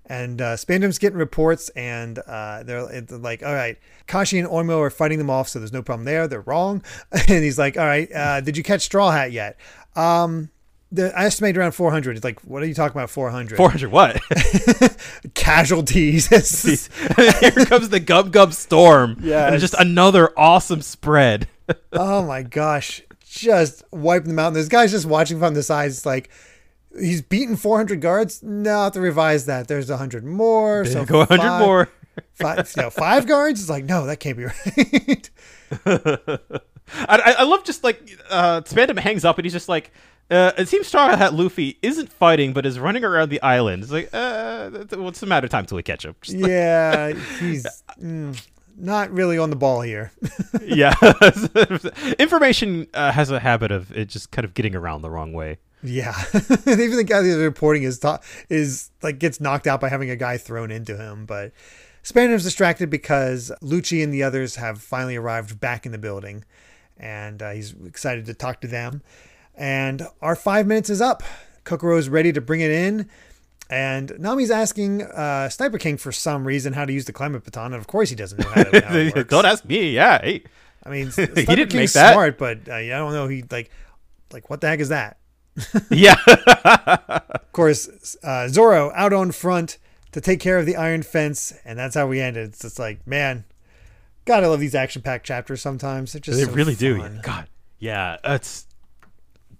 [0.05, 4.89] And uh, Spandam's getting reports, and uh, they're, like, "All right, Kashi and Oimo are
[4.89, 6.27] fighting them off, so there's no problem there.
[6.27, 9.57] They're wrong." And he's like, "All right, uh, did you catch Straw Hat yet?"
[9.95, 10.49] Um,
[10.91, 12.17] the I estimate around 400.
[12.17, 13.09] It's like, what are you talking about?
[13.09, 14.19] 400 Four hundred what?
[15.33, 16.27] casualties.
[17.15, 19.17] Here comes the Gum Gum Storm.
[19.21, 19.47] Yeah.
[19.47, 21.47] And just another awesome spread.
[21.93, 24.47] oh my gosh, just wiping them out.
[24.47, 26.29] And this guy's just watching from the sides, it's like.
[26.99, 28.43] He's beaten 400 guards.
[28.43, 29.67] No, I have to revise that.
[29.67, 30.85] There's 100 more.
[30.85, 31.89] So Go 100 five- more.
[32.33, 33.61] Five, you know, five guards.
[33.61, 35.29] It's like, no, that can't be right.
[36.93, 39.91] I, I- love just like uh, Spandam hangs up and he's just like,
[40.29, 43.83] uh, it seems Straw Hat Luffy isn't fighting but is running around the island.
[43.83, 46.15] It's like, uh, what's the matter of time till we catch him?
[46.21, 47.65] Just like, yeah, he's
[48.01, 48.41] mm,
[48.77, 50.11] not really on the ball here.
[50.61, 50.93] yeah.
[52.19, 55.59] Information uh, has a habit of it just kind of getting around the wrong way.
[55.83, 59.89] Yeah, and even the guy that's reporting is ta- is like gets knocked out by
[59.89, 61.25] having a guy thrown into him.
[61.25, 61.51] But
[62.03, 66.43] Spandam's distracted because Lucci and the others have finally arrived back in the building,
[66.97, 69.01] and uh, he's excited to talk to them.
[69.55, 71.23] And our five minutes is up.
[71.65, 73.09] Kokoro's ready to bring it in.
[73.69, 77.67] And Nami's asking uh, Sniper King for some reason how to use the climate baton,
[77.73, 79.29] and of course he doesn't know how, to, how it works.
[79.29, 79.91] Don't ask me.
[79.91, 80.19] Yeah.
[80.21, 80.43] Hey.
[80.83, 82.13] I mean, He Sniper didn't King's make that.
[82.13, 83.27] smart, but uh, I don't know.
[83.27, 83.69] He like,
[84.33, 85.17] like what the heck is that?
[85.91, 86.15] Yeah.
[86.25, 89.77] Of course, uh, Zoro out on front,
[90.11, 92.49] to take care of the iron fence, and that's how we ended.
[92.49, 93.45] It's just like, man,
[94.25, 96.13] gotta love these action packed chapters sometimes.
[96.13, 97.07] They're just They so really do.
[97.21, 97.47] God,
[97.79, 98.67] yeah, it's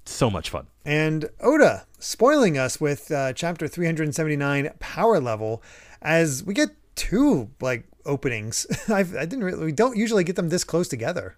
[0.06, 0.68] so much fun.
[0.86, 5.62] And Oda spoiling us with uh, chapter 379 power level
[6.02, 8.66] as we get two like openings.
[8.90, 11.38] I've, I didn't really, we don't usually get them this close together.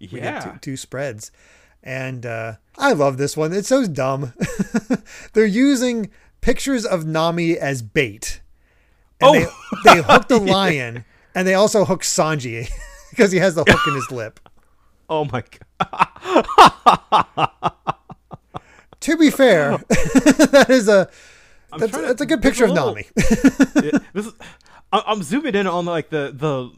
[0.00, 1.30] We get two, two spreads.
[1.82, 3.52] And uh, I love this one.
[3.52, 4.32] It's so dumb.
[5.32, 8.40] They're using pictures of Nami as bait.
[9.20, 9.46] And they,
[9.84, 12.68] they hook the lion and they also hook Sanji
[13.10, 14.40] because he has the hook in his lip.
[15.08, 15.62] Oh my god.
[19.00, 21.08] To be fair, that is a
[21.76, 23.06] that's, that's a good picture of Nami.
[23.16, 24.32] Yeah, this is,
[24.92, 26.70] I- I'm zooming in on like the the.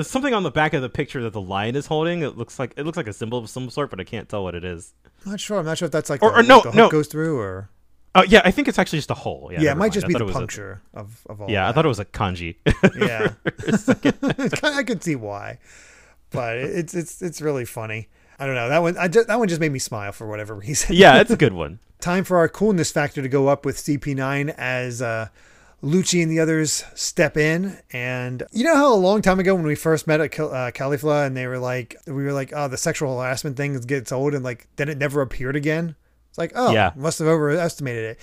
[0.00, 2.22] There's something on the back of the picture that the lion is holding.
[2.22, 4.42] It looks like it looks like a symbol of some sort, but I can't tell
[4.42, 4.94] what it is.
[5.26, 5.58] I'm not sure.
[5.58, 6.88] I'm not sure if that's like Or- the, or no, the no.
[6.88, 7.68] goes through or
[8.14, 9.50] Oh yeah, I think it's actually just a hole.
[9.52, 9.92] Yeah, yeah, it might mind.
[9.92, 11.50] just be the was a- puncture of, of all.
[11.50, 12.56] yeah, I thought it was a kanji.
[12.96, 13.34] yeah,
[14.78, 15.58] I could see why,
[16.30, 18.08] but it's it's it's really funny.
[18.38, 18.96] I don't know that one.
[18.96, 20.96] I just, that one just made me smile for whatever reason.
[20.96, 21.78] yeah, it's a good one.
[22.00, 25.28] Time for our coolness factor to go up with CP9 as uh,
[25.82, 27.78] Lucci and the others step in.
[27.92, 31.26] And you know how a long time ago when we first met at uh, Kalifa
[31.26, 34.44] and they were like, we were like, oh, the sexual harassment thing gets old and
[34.44, 35.94] like then it never appeared again.
[36.28, 36.92] It's like, oh, Yeah.
[36.96, 38.20] must have overestimated it.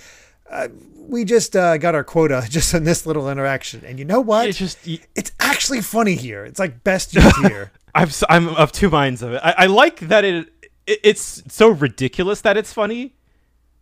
[0.50, 3.84] Uh, we just uh, got our quota just in this little interaction.
[3.84, 4.48] And you know what?
[4.48, 6.44] It's just it's actually funny here.
[6.44, 7.72] It's like best here.
[7.94, 9.40] I'm I'm of two minds of it.
[9.42, 10.48] I, I like that it
[10.86, 13.14] it's so ridiculous that it's funny,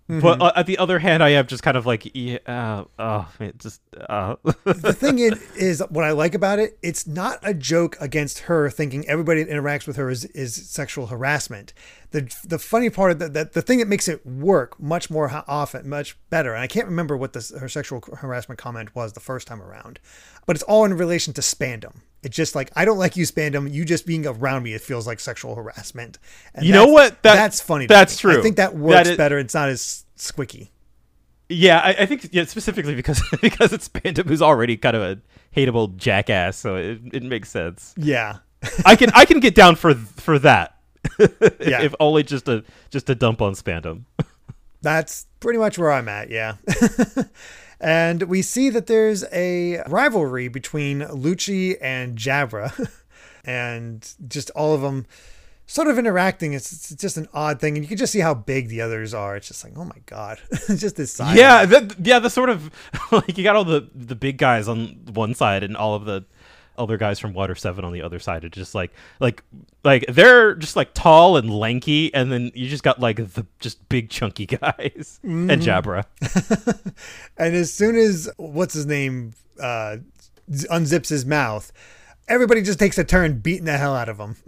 [0.09, 0.21] Mm-hmm.
[0.21, 3.29] but uh, at the other hand, I am just kind of like, yeah, uh, oh,
[3.41, 4.37] it just uh.
[4.65, 6.79] the thing is, is what I like about it.
[6.81, 11.09] It's not a joke against her, thinking everybody that interacts with her is, is sexual
[11.09, 11.73] harassment.
[12.13, 15.45] The the funny part of that, that the thing that makes it work much more
[15.49, 16.55] often, much better.
[16.55, 19.99] And I can't remember what this her sexual harassment comment was the first time around,
[20.47, 22.03] but it's all in relation to Spandam.
[22.27, 23.73] It's just like I don't like you, Spandam.
[23.73, 26.19] You just being around me, it feels like sexual harassment.
[26.55, 27.23] And You know what?
[27.23, 27.87] That- that's funny.
[27.87, 28.37] that's me.
[28.37, 29.39] I think that That works is- better.
[29.39, 30.69] It's not as squicky.
[31.49, 35.19] Yeah, I, I think yeah, specifically because because it's Phantom who's already kind of a
[35.57, 37.95] hateable jackass, so it, it makes sense.
[37.97, 38.39] Yeah.
[38.85, 40.73] I can I can get down for for that.
[41.61, 41.83] Yeah.
[41.83, 44.03] if only just a just a dump on Spandam.
[44.83, 46.57] That's pretty much where I'm at, yeah.
[47.81, 52.91] And we see that there's a rivalry between Lucci and Jabra,
[53.45, 55.07] and just all of them
[55.67, 56.53] sort of interacting.
[56.53, 59.13] It's, it's just an odd thing, and you can just see how big the others
[59.13, 59.37] are.
[59.37, 61.37] It's just like, oh my god, it's just this size.
[61.37, 62.71] Yeah, that, yeah, the sort of
[63.13, 66.25] like you got all the the big guys on one side and all of the
[66.79, 68.45] other guys from Water Seven on the other side.
[68.45, 69.43] It's just like like
[69.85, 73.89] like they're just like tall and lanky, and then you just got like the just
[73.89, 76.05] big chunky guys and Jabra.
[77.39, 79.99] And as soon as what's his name uh,
[80.51, 81.71] unzips his mouth,
[82.29, 84.37] everybody just takes a turn beating the hell out of him.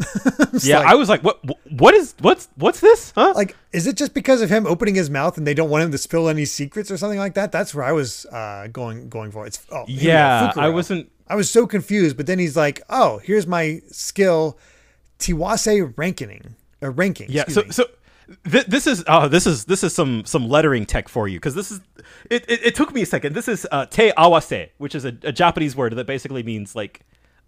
[0.63, 1.39] Yeah, like- I was like, what
[1.71, 3.13] what is what's what's this?
[3.15, 3.33] Huh?
[3.37, 5.93] like is it just because of him opening his mouth and they don't want him
[5.93, 9.31] to spill any secrets or something like that that's where i was uh going going
[9.31, 11.13] for it's oh here we go, yeah, I wasn't.
[11.29, 14.59] I was so confused but then he's like oh here's my skill
[15.19, 17.71] tiwase ranking or ranking Yeah, so me.
[17.71, 17.85] so
[18.51, 21.55] th- this is oh this is this is some some lettering tech for you because
[21.55, 21.81] this is
[22.31, 23.35] it, it, it took me a second.
[23.35, 27.01] This is uh, te awase, which is a, a Japanese word that basically means like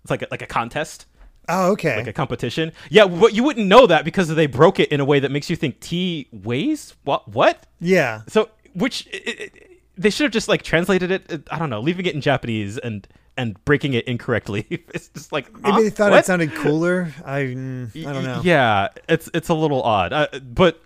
[0.02, 1.06] it's like a, like a contest,
[1.48, 2.72] oh okay like a competition.
[2.90, 5.48] Yeah, but you wouldn't know that because they broke it in a way that makes
[5.48, 7.66] you think T weighs what what.
[7.80, 11.80] yeah So which it, it, they should have just like translated it- I don't know,
[11.80, 13.06] leaving it in Japanese and
[13.40, 14.66] and breaking it incorrectly.
[14.94, 16.20] it's just like maybe they thought What?
[16.20, 20.28] it sounded cooler i mm, i don't know Yeah, it's it's a little odd, uh,
[20.42, 20.80] but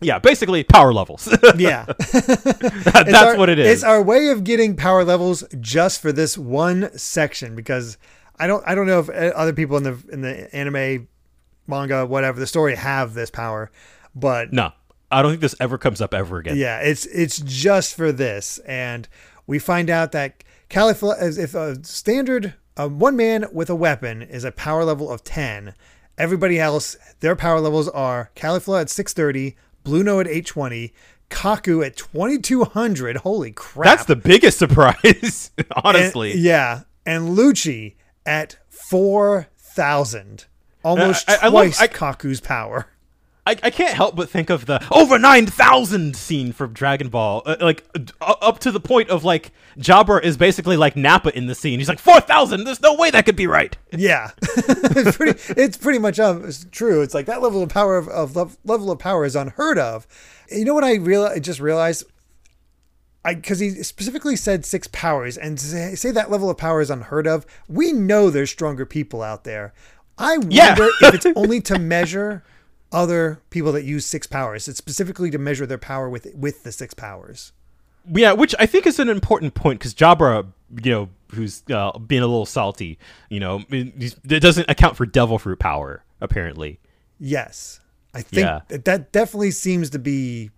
[0.00, 1.26] yeah, basically power levels.
[1.56, 3.66] yeah That- that's our- what it is.
[3.72, 7.96] It's our way of getting power levels just for this one section because
[8.38, 11.06] I don't I don't know if uh, other people in the in the anime,
[11.66, 13.70] manga, whatever the story have this power,
[14.14, 14.72] but no,
[15.10, 16.56] I don't think this ever comes up ever again.
[16.56, 19.08] yeah, it's it's just for this, and
[19.46, 20.42] we find out that
[20.74, 25.08] Kalifa as if a standard uh, one man with a weapon is a power level
[25.08, 25.74] of ten.
[26.18, 30.92] Everybody else, their power levels are Kalifa at six thirty, Blueno at eight twenty.
[31.30, 33.16] Kaku at 2200.
[33.18, 33.84] Holy crap.
[33.84, 36.36] That's the biggest surprise, And- honestly.
[36.36, 36.82] yeah.
[37.06, 37.94] And Lucci
[38.26, 40.44] at 4,000.
[40.84, 42.86] Almost I- I love- twice I- Kaku's power.
[43.46, 47.42] I, I can't help but think of the over 9,000 scene from Dragon Ball.
[47.44, 47.84] Uh, like,
[48.20, 51.78] uh, up to the point of, like, Jabra is basically like Nappa in the scene.
[51.78, 52.64] He's like, 4,000?
[52.64, 53.76] There's no way that could be right.
[53.92, 54.30] Yeah.
[54.42, 57.02] it's, pretty, it's pretty much um, it's true.
[57.02, 60.06] It's like that level of power of, of lev- level of power is unheard of.
[60.50, 62.04] You know what I real I just realized?
[63.26, 66.90] because he specifically said six powers, and to say, say that level of power is
[66.90, 67.46] unheard of.
[67.68, 69.72] We know there's stronger people out there.
[70.18, 70.76] I wonder Yeah.
[70.78, 72.44] if it's only to measure
[72.94, 74.68] other people that use six powers.
[74.68, 77.52] It's specifically to measure their power with with the six powers.
[78.10, 80.46] Yeah, which I think is an important point because Jabra,
[80.82, 82.98] you know, who's uh, being a little salty,
[83.30, 86.80] you know, it doesn't account for devil fruit power apparently.
[87.18, 87.80] Yes,
[88.12, 88.60] I think Yeah.
[88.68, 90.50] that, that definitely seems to be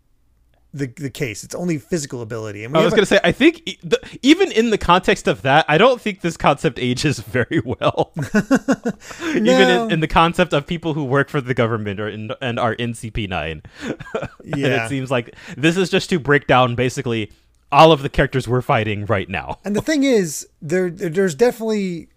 [0.77, 1.43] the the case.
[1.45, 4.71] It's only physical ability, and I was gonna say, I think e- the, even in
[4.71, 8.13] the context of that, I don't think this concept ages very well.
[9.25, 12.59] even in, in the concept of people who work for the government or in, and
[12.59, 14.85] are in CP9, and Yeah.
[14.85, 17.33] it seems like this is just to break down basically
[17.73, 19.59] all of the characters we're fighting right now.
[19.65, 22.09] And the thing is, there there's definitely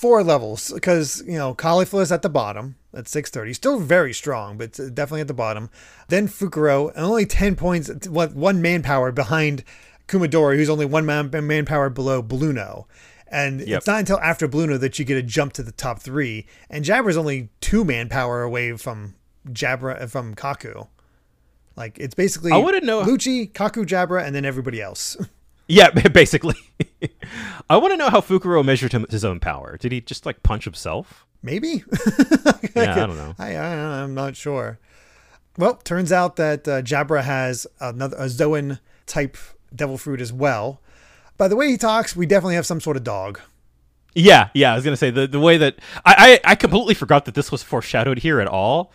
[0.00, 4.56] four levels because you know Kalifa is at the bottom at 630, still very strong,
[4.56, 5.70] but definitely at the bottom.
[6.08, 9.62] Then Fukuro, and only 10 points, what one manpower behind
[10.08, 12.84] Kumadori, who's only one man manpower below Blueno.
[13.30, 13.76] And Yep.
[13.78, 16.46] it's not until after Blueno that you get a jump to the top three.
[16.70, 19.16] And Jabra's only two manpower away from
[19.50, 20.88] Jabra uh, from Kaku.
[21.76, 25.16] Like it's basically I wanna know- Lucci, Kaku, Jabra, and then everybody else.
[25.68, 26.56] Yeah, basically.
[27.70, 29.76] I want to know how Fukuro measured him, his own power.
[29.76, 31.26] Did he just like punch himself?
[31.42, 31.84] Maybe.
[32.74, 33.34] Yeah, I don't know.
[33.40, 34.78] I, I I'm not sure.
[35.56, 39.36] Well, turns out that uh, Jabra has another a Zoan type
[39.74, 40.80] devil fruit as well.
[41.36, 43.40] By the way he talks, we definitely have some sort of dog.
[44.14, 44.72] Yeah, yeah.
[44.72, 47.50] I was gonna say the the way that I I, I completely forgot that this
[47.50, 48.92] was foreshadowed here at all.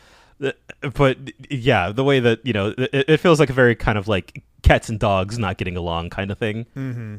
[0.94, 1.18] But
[1.50, 4.44] yeah, the way that you know it, it feels like a very kind of like
[4.64, 6.66] cats and dogs not getting along kind of thing.
[6.76, 7.16] Mm-hmm.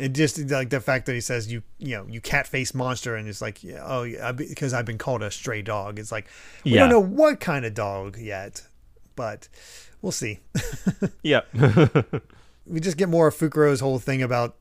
[0.00, 3.14] It just like the fact that he says you you know you cat face monster
[3.14, 5.98] and it's like oh yeah because I've been called a stray dog.
[6.00, 6.26] It's like
[6.64, 6.80] we Yeah.
[6.80, 8.62] don't know what kind of dog yet,
[9.14, 9.48] but
[10.02, 10.40] we'll see.
[11.22, 11.42] Yeah,
[12.66, 14.56] we just get more of Fukuro's whole thing about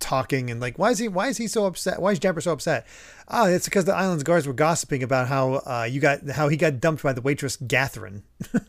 [0.00, 2.52] talking and like why is he why is he so upset why is Jabra so
[2.52, 2.86] upset
[3.28, 6.56] oh it's because the island's guards were gossiping about how uh you got how he
[6.56, 8.22] got dumped by the waitress Catherine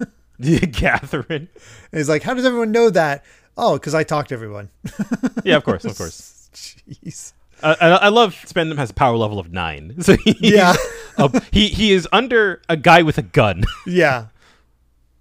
[0.73, 1.49] Catherine.
[1.91, 3.23] and he's like how does everyone know that
[3.57, 4.69] oh because I talked to everyone
[5.43, 6.49] Yeah, of course, of course.
[6.53, 10.01] jeez Uh, I, I love Spandam has a power level of nine.
[10.01, 10.75] So Yeah.
[11.17, 13.63] uh, he he is under a guy with a gun.
[13.85, 14.27] yeah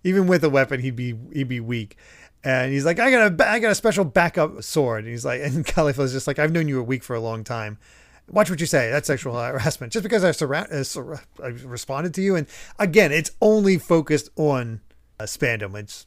[0.05, 1.97] even with a weapon he'd be he'd be weak
[2.45, 5.05] and he's like I got a I got a special backup sword.
[5.05, 7.45] And he's like and Kalifa's just like I've known you were weak for a long
[7.45, 7.79] time.
[8.31, 8.91] Watch what you say.
[8.91, 9.93] That's sexual harassment.
[9.93, 12.37] Just because I, surra- uh, sur- I responded to you.
[12.37, 12.47] And
[12.79, 14.81] again it's only focused on
[15.21, 16.07] uh, Spandam it's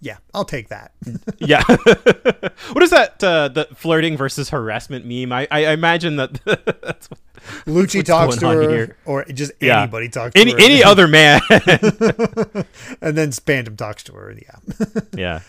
[0.00, 0.92] yeah I'll take that
[1.38, 1.62] Yeah.
[2.72, 3.22] what is that?
[3.22, 5.32] Uh, the flirting versus harassment meme?
[5.32, 6.34] I, I imagine that
[6.82, 7.18] that's what,
[7.66, 8.96] Lucci talks to her here.
[9.04, 9.82] or just Yeah.
[9.82, 11.40] anybody talks to any her any other man.
[13.00, 14.74] and then Spandam talks to her yeah
[15.16, 15.40] yeah.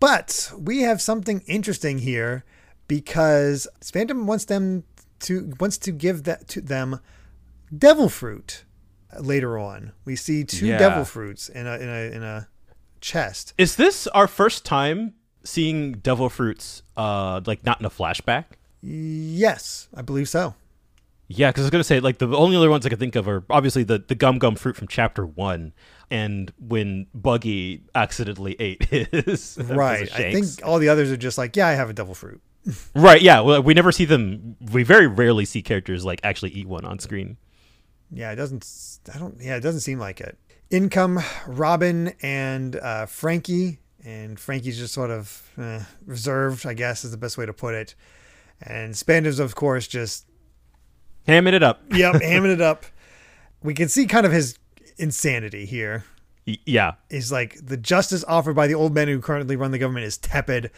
[0.00, 2.44] But we have something interesting here
[2.88, 4.82] because Spandam wants them
[5.20, 6.98] to wants to give that to them
[7.76, 8.64] devil fruit
[9.20, 9.92] later on.
[10.04, 10.78] We see two Yeah.
[10.78, 12.48] devil fruits in a in a in a
[13.02, 13.52] chest.
[13.58, 16.82] Is this our first time seeing devil fruits?
[16.96, 18.44] Uh, like not in a flashback.
[18.80, 20.54] Yes, I believe so.
[21.28, 23.28] Yeah, because I was gonna say like the only other ones I could think of
[23.28, 25.72] are obviously the the gum gum fruit from chapter one,
[26.10, 30.12] and when Buggy accidentally ate his Right.
[30.12, 32.40] I think all the others are just like, yeah, I have a devil fruit.
[32.94, 33.20] right.
[33.20, 33.40] Yeah.
[33.40, 34.56] Well, we never see them.
[34.72, 37.36] We very rarely see characters like actually eat one on screen.
[38.10, 38.66] Yeah, it doesn't.
[39.14, 39.40] I don't.
[39.40, 40.36] Yeah, it doesn't seem like it.
[40.72, 46.66] Income, Robin and uh, Franky, and Franky's just sort of eh, reserved.
[46.66, 47.94] I guess is the best way to put it.
[48.60, 50.26] And Spandam's, of course, just
[51.26, 51.82] Hamming it up.
[51.92, 52.84] yep, hamming it up.
[53.64, 54.58] We can see kind of his
[54.98, 56.02] insanity here.
[56.48, 56.94] Y- yeah.
[57.10, 60.18] Is like the justice offered by the old men who currently run the government is
[60.18, 60.72] tepid.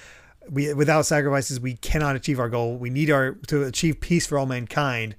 [0.51, 2.77] We without sacrifices, we cannot achieve our goal.
[2.77, 5.17] We need our to achieve peace for all mankind,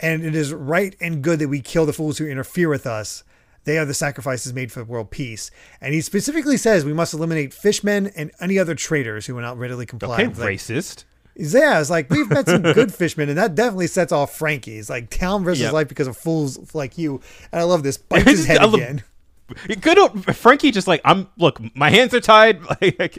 [0.00, 3.22] and it is right and good that we kill the fools who interfere with us.
[3.66, 5.50] They are the sacrifices made for world peace.
[5.80, 9.58] And he specifically says we must eliminate fishmen and any other traitors who will not
[9.58, 10.14] readily comply.
[10.22, 11.04] Okay, like, racist.
[11.34, 14.78] yeah, it's like we've met some good fishmen, and that definitely sets off Franky.
[14.78, 15.72] It's like town versus Yep.
[15.74, 17.20] life because of fools like you.
[17.52, 17.98] And I love this.
[18.08, 19.02] Bites his head again.
[19.80, 20.70] Good old Franky.
[20.70, 21.28] Just like I'm.
[21.36, 22.60] Look, my hands are tied.
[22.80, 23.18] Like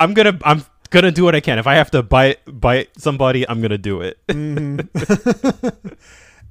[0.00, 0.38] I'm gonna.
[0.44, 1.58] I'm gonna do what I can.
[1.58, 4.18] If I have to bite bite somebody, I'm gonna do it.
[4.28, 5.88] Mm-hmm.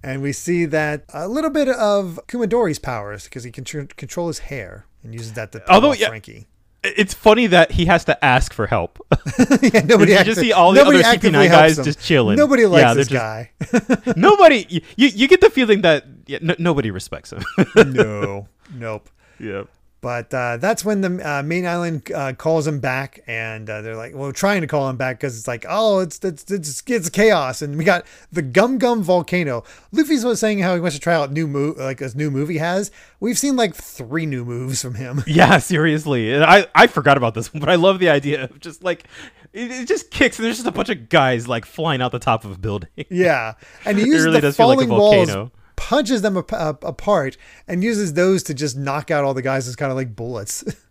[0.04, 4.28] And we see that a little bit of Kumadori's powers because he can tr- control
[4.28, 6.48] his hair and uses that to Although, yeah- Franky.
[6.84, 8.98] it's funny that he has to ask for help.
[9.62, 11.86] yeah, nobody You acti- just see all the other CP9 guys him.
[11.86, 12.38] just chilling.
[12.38, 14.14] Nobody likes Yeah, this they're guy.
[14.18, 14.66] Nobody.
[14.96, 17.44] You, you get the feeling that yeah, nobody respects him.
[17.94, 19.08] no, nope.
[19.40, 19.64] yeah.
[20.02, 23.96] But uh, that's when the uh, main island uh, calls him back, and uh, they're
[23.96, 27.10] like, "Well, trying to call him back because it's like, oh, it's it's, it's it's
[27.10, 29.64] chaos." And we got the Gum Gum volcano.
[29.92, 32.50] Luffy's was saying how he wants to try out new move, like this new move
[32.50, 32.90] he has.
[33.20, 35.24] We've seen like three new moves from him.
[35.32, 36.34] Yeah, seriously.
[36.34, 39.06] And I, I forgot about this, but I love the idea of just like
[39.54, 42.44] it, just kicks and there's just a bunch of guys like flying out the top
[42.44, 42.90] of a building.
[43.10, 43.54] Yeah,
[43.86, 45.52] and he uses really the does feel like a falling walls, volcano.
[45.82, 49.68] Punches them ap- ap- apart, and uses those to just knock out all the guys
[49.68, 50.64] as kind of like bullets.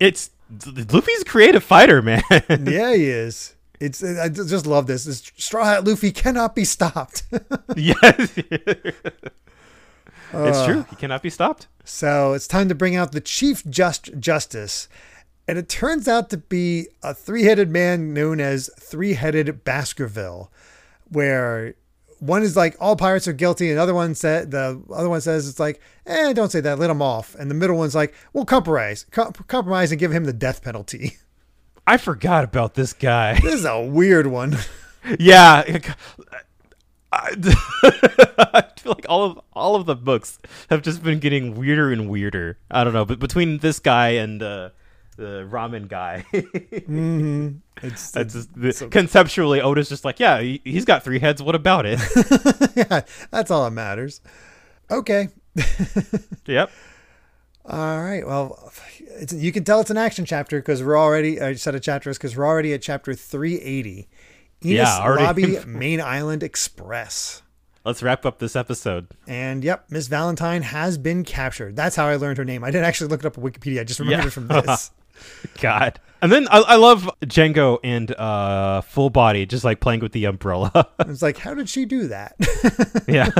[0.00, 0.30] It's
[0.92, 2.22] Luffy's a creative fighter, man.
[2.30, 3.56] yeah, he is.
[3.80, 5.02] It's I just love this.
[5.02, 7.24] This Straw Hat Luffy cannot be stopped.
[7.76, 8.38] yes.
[8.38, 8.94] it's
[10.32, 10.86] uh, true.
[10.88, 11.66] He cannot be stopped.
[11.82, 14.88] so it's time to bring out the Chief Just Justice,
[15.48, 20.52] and it turns out to be a three-headed man known as Three-Headed Baskerville,
[21.10, 21.74] where
[22.20, 25.20] one is like all pirates are guilty, and the other one said the other one
[25.20, 28.14] says it's like, eh, don't say that, let him off, and the middle one's like,
[28.32, 31.16] well, compromise, Com- compromise, and give him the death penalty.
[31.86, 33.40] I forgot about this guy.
[33.40, 34.56] this is a weird one.
[35.18, 35.64] yeah.
[37.10, 37.30] I,
[38.52, 40.38] I feel like all of all of the books
[40.68, 42.58] have just been getting weirder and weirder.
[42.70, 44.70] I don't know, but between this guy and uh,
[45.18, 47.56] the ramen guy, mm-hmm.
[47.82, 51.42] It's, that's just, conceptually Oda's just like, yeah, he, he's got three heads.
[51.42, 51.98] What about it?
[52.76, 54.20] yeah, that's all that matters.
[54.90, 55.28] Okay.
[56.46, 56.70] yep.
[57.66, 58.26] All right.
[58.26, 61.80] Well, it's, you can tell it's an action chapter because we're already, I said a
[61.80, 64.08] chapter is because we're already at chapter 380.
[64.62, 65.56] Enies Yeah, already.
[65.56, 67.42] Lobby Main Island Express.
[67.84, 69.08] Let's wrap up this episode.
[69.26, 71.74] And yep, Miss Valentine has been captured.
[71.74, 72.62] That's how I learned her name.
[72.62, 73.80] I didn't actually look it up on Wikipedia.
[73.80, 74.28] I just remembered Yeah.
[74.28, 74.90] it from this.
[75.60, 76.00] God.
[76.20, 80.24] And then I, I love Django and uh, Full Body just like playing with the
[80.24, 80.88] umbrella.
[81.00, 82.34] it's like, how did she do that?
[83.08, 83.30] yeah.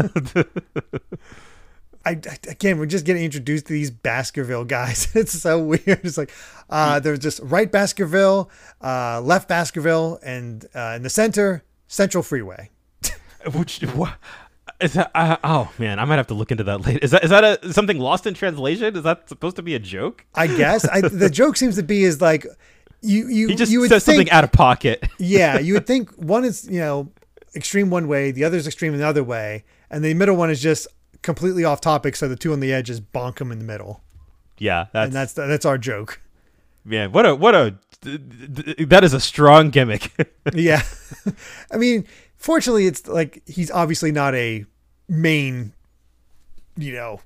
[2.05, 5.09] I, I- again, we're just getting introduced to these Baskerville guys.
[5.16, 6.01] It's so weird.
[6.05, 6.31] It's like
[6.70, 8.51] uh, there's just right Baskerville,
[8.81, 12.70] uh, left Baskerville, and uh, in the center, Central Freeway.
[13.55, 14.14] Which what
[14.81, 15.11] is that?
[15.14, 17.01] Uh, oh man, I might have to look into that later.
[17.03, 18.97] Is that is that a something lost in translation?
[18.97, 20.24] Is that supposed to be a joke?
[20.35, 22.47] I guess I, the joke seems to be is like
[23.03, 25.05] you you He just you would says think something out of pocket.
[25.18, 27.11] yeah you would think one is you know
[27.57, 30.87] extreme one way, the other is extreme another way, and the middle one is just
[31.22, 32.14] completely off topic.
[32.16, 34.03] So the two on the edge just bonk them in the middle,
[34.59, 36.20] yeah, that's, and that's that's our joke.
[36.85, 37.11] man.
[37.12, 38.20] What a what a th-
[38.55, 40.12] th- that is a strong gimmick.
[40.55, 40.83] Yeah.
[41.70, 42.07] I mean,
[42.39, 44.64] fortunately, it's like he's obviously not a
[45.09, 45.74] main,
[46.76, 47.20] you know,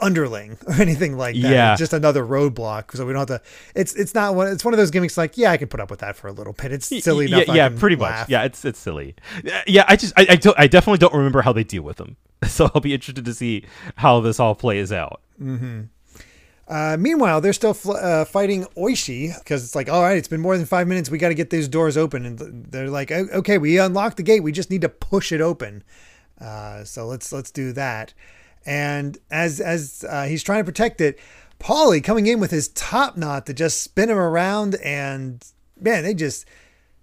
[0.00, 1.40] underling or anything like that.
[1.40, 1.72] Yeah.
[1.72, 2.96] It's just another roadblock.
[2.96, 3.48] So we don't have to.
[3.74, 4.48] It's it's not one.
[4.48, 5.16] It's one of those gimmicks.
[5.16, 6.72] Like, yeah, I can put up with that for a little bit.
[6.72, 8.22] It's silly yeah, yeah, pretty laugh.
[8.22, 8.30] much.
[8.30, 9.14] Yeah, it's it's silly.
[9.66, 12.16] Yeah, I just I I, don't, I definitely don't remember how they deal with them.
[12.48, 13.64] So I'll be interested to see
[13.94, 15.22] how this all plays out.
[15.40, 15.82] Mm-hmm.
[16.72, 20.40] Uh, meanwhile, they're still fl- uh, fighting Oishi because it's like, all right, it's been
[20.40, 21.10] more than five minutes.
[21.10, 24.40] We got to get these doors open, and they're like, okay, we unlocked the gate.
[24.42, 25.84] We just need to push it open.
[26.40, 28.14] Uh, so let's let's do that.
[28.64, 31.18] And as as uh, he's trying to protect it,
[31.60, 35.44] Paulie coming in with his top knot to just spin him around, and
[35.78, 36.46] man, they just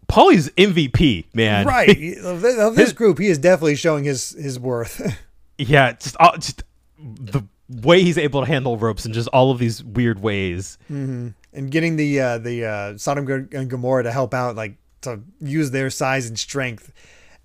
[0.07, 1.67] Paulie's MVP, man.
[1.67, 2.41] right of
[2.75, 5.15] this- group, he is definitely showing his his worth.
[5.61, 6.63] Yeah, just uh, just
[6.97, 10.77] the way he's able to handle ropes in just all of these weird ways.
[11.53, 15.71] and getting the uh, the uh, Sodom and Gomorrah to help out, like to use
[15.71, 16.91] their size and strength,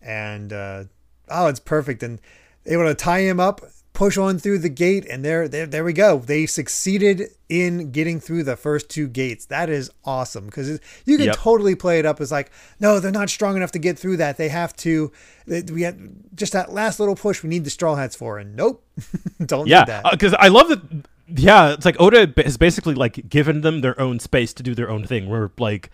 [0.02, 0.84] and uh,
[1.28, 2.02] oh, it's perfect.
[2.02, 2.20] And
[2.66, 3.60] able to tie him up,
[3.94, 6.18] push on through the gate, and there, there, there we go.
[6.18, 9.46] They succeeded in getting through the first two gates.
[9.46, 11.36] That is awesome because you can Yep.
[11.36, 14.36] totally play it up as like, no, they're not strong enough to get through that.
[14.36, 15.10] They have to.
[15.46, 17.42] they- We had just that last little push.
[17.42, 18.84] We need the straw hats for, and nope,
[19.46, 20.04] don't Yeah, need that.
[20.06, 20.82] Uh, because I love that.
[21.26, 24.90] Yeah, it's like Oda has basically like given them their own space to do their
[24.90, 25.28] own thing.
[25.28, 25.90] Where like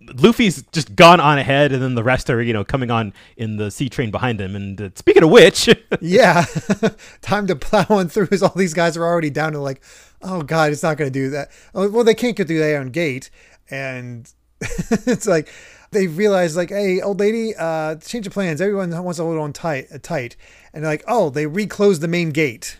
[0.00, 3.56] Luffy's just gone on ahead, and then the rest are you know coming on in
[3.56, 4.54] the sea train behind him.
[4.56, 5.68] And uh, speaking of which,
[6.00, 6.44] Yeah.
[7.20, 9.82] Time to plow on through as all these guys are already down to like,
[10.22, 11.50] oh God, it's not going to do that.
[11.74, 13.30] Oh, well, they can't get through their own gate.
[13.70, 14.30] And
[14.60, 15.48] it's like,
[15.90, 18.60] they realize like, hey, old lady, uh, change of plans.
[18.60, 20.36] Everyone wants to hold on tight, uh, tight.
[20.72, 22.78] And they're like, oh, they reclose the main gate.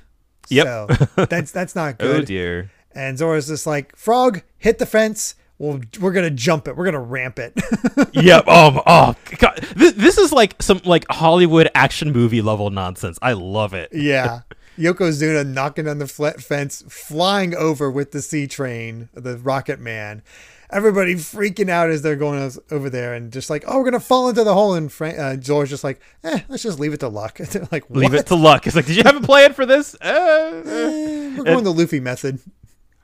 [0.51, 0.67] Yep.
[0.67, 2.23] So that's, that's not good.
[2.23, 5.35] oh dear, And Zoro's just like, frog, hit the fence.
[5.59, 6.77] Well, we're going to jump it.
[6.77, 7.53] We're going to ramp it.
[8.13, 8.45] yep.
[8.47, 9.57] Oh, oh, God.
[9.75, 13.19] This, this is like some like Hollywood action movie level nonsense.
[13.21, 13.91] I love it.
[14.09, 14.43] Yeah.
[14.79, 20.23] Yokozuna knocking on the fence, flying over with the sea train, the Rocket Man.
[20.71, 24.01] Everybody freaking out as they're going over there and just like, oh, we're going to
[24.01, 24.75] fall into the hole.
[24.75, 27.41] And Frank, uh, Zoro's just like, eh, let's just leave it to luck.
[27.73, 28.69] Like, Leave it to luck.
[28.69, 29.97] It's like, did you have a plan for this?
[29.97, 30.63] Uh.
[30.65, 32.39] Eh, we're going the Luffy method.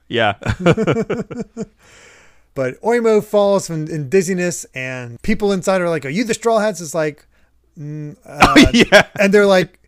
[0.08, 0.34] Yeah.
[2.54, 6.58] But Oimo falls from in dizziness, and people inside are like, "Are you the Straw
[6.60, 7.26] Hats?" It's like,
[7.78, 9.08] mm, uh, yeah.
[9.18, 9.80] and they're like,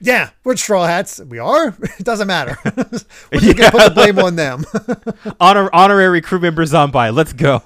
[0.00, 1.20] "Yeah, we're Straw Hats.
[1.20, 1.68] We are.
[1.98, 2.58] It doesn't matter.
[2.64, 4.64] we're just gonna put the blame on them."
[5.40, 7.10] Honor honorary crew member Zombie.
[7.10, 7.62] Let's go.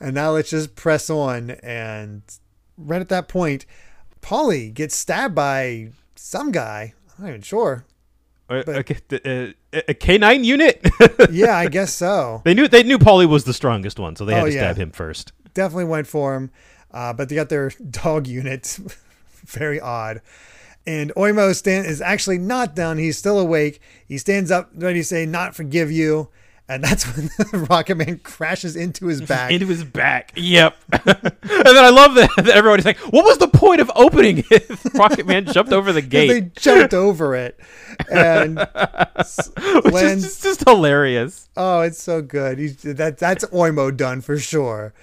[0.00, 1.50] and now let's just press on.
[1.50, 2.22] And
[2.76, 3.66] right at that point,
[4.20, 6.94] Paulie gets stabbed by some guy.
[7.18, 7.84] I'm not even sure.
[8.52, 10.86] Okay, the, uh, a K9 unit.
[11.30, 12.42] Yeah, I guess so.
[12.44, 14.60] they knew they knew Paulie was the strongest one, so they had Oh, to yeah.
[14.72, 15.32] stab him first.
[15.54, 16.50] Definitely went for him.
[16.90, 18.78] Uh, but they got their dog unit.
[19.46, 20.20] Very odd.
[20.86, 22.98] And Oimo stand is actually not down.
[22.98, 23.80] He's still awake.
[24.06, 26.28] He stands up, ready to say, "Not forgive you."
[26.68, 27.04] And that's
[27.52, 29.50] when Rocket Man crashes into his back.
[29.50, 30.32] Into his back.
[30.36, 30.76] Yep.
[30.92, 34.70] and then I love that, that everybody's like, "What was the point of opening it?"
[34.94, 36.28] Rocket Man jumped over the gate.
[36.28, 37.58] they jumped over it,
[38.10, 41.48] and which Len- is just, just hilarious.
[41.56, 42.58] oh, it's so good.
[42.58, 44.94] He's, that that's Oimo done for sure.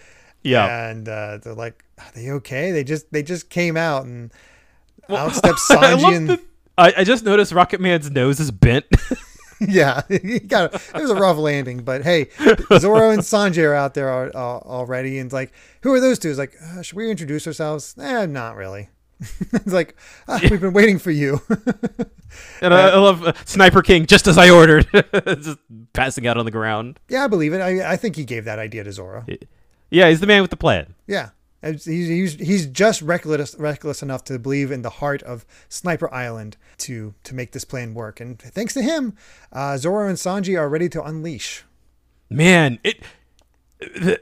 [0.42, 0.90] Yeah.
[0.90, 4.32] and uh, they're like, "Are they okay?" They just they just came out and
[5.10, 6.42] out I steps love Sanji and the-
[6.78, 8.86] I, I just noticed Rocket Man's nose is bent.
[9.68, 12.30] yeah, he got it was a rough landing, but hey,
[12.78, 15.52] Zoro and Sanji are out there al- already, and it's like,
[15.82, 16.30] who are those two?
[16.30, 17.96] It's like, uh, should we introduce ourselves?
[18.00, 18.90] Eh, not really.
[19.20, 19.98] it's like
[20.30, 21.42] ah, we've been waiting for you.
[22.62, 24.88] and I, I love uh, Sniper King, just as I ordered,
[25.26, 25.58] just
[25.92, 27.00] passing out on the ground.
[27.10, 27.60] yeah, I believe it.
[27.60, 29.26] I, I think he gave that idea to Zoro.
[29.92, 30.96] Yeah, he's the man with the plan.
[31.06, 31.30] Yeah.
[31.62, 31.86] He's,
[32.36, 37.36] he's just reckless reckless enough to believe in the heart of Sniper Island to to
[37.36, 38.22] make this plan work.
[38.22, 39.18] And thanks to him,
[39.52, 41.64] uh, Zoro and Sanji are ready to unleash.
[42.30, 43.04] Man, it.
[43.80, 44.22] The,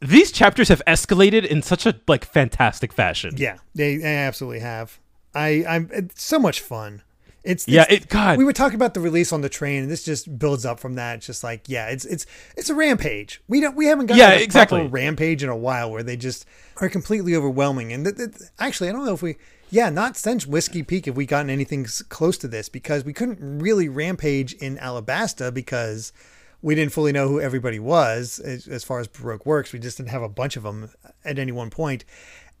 [0.00, 3.34] these chapters have escalated in such a like fantastic fashion.
[3.36, 5.00] Yeah, they, they absolutely have.
[5.34, 7.02] I I'm it's so much fun.
[7.44, 8.36] It's Yeah, it- God.
[8.36, 10.94] We were talking about the release on the train, and this just builds up from
[10.94, 11.16] that.
[11.18, 12.26] It's just like yeah, it's it's
[12.56, 13.40] it's a rampage.
[13.48, 14.86] We don't we haven't got Yeah, exactly.
[14.86, 16.44] rampage in a while where they just
[16.80, 17.92] are completely overwhelming.
[17.92, 19.36] And th- th- actually, I don't know if we
[19.70, 23.38] yeah not since Whiskey Peak have we gotten anything close to this because we couldn't
[23.40, 26.12] really rampage in Alabasta because.
[26.60, 29.72] We didn't fully know who everybody was as, as far as Baroque works.
[29.72, 30.90] We just didn't have a bunch of them
[31.24, 32.04] at any one point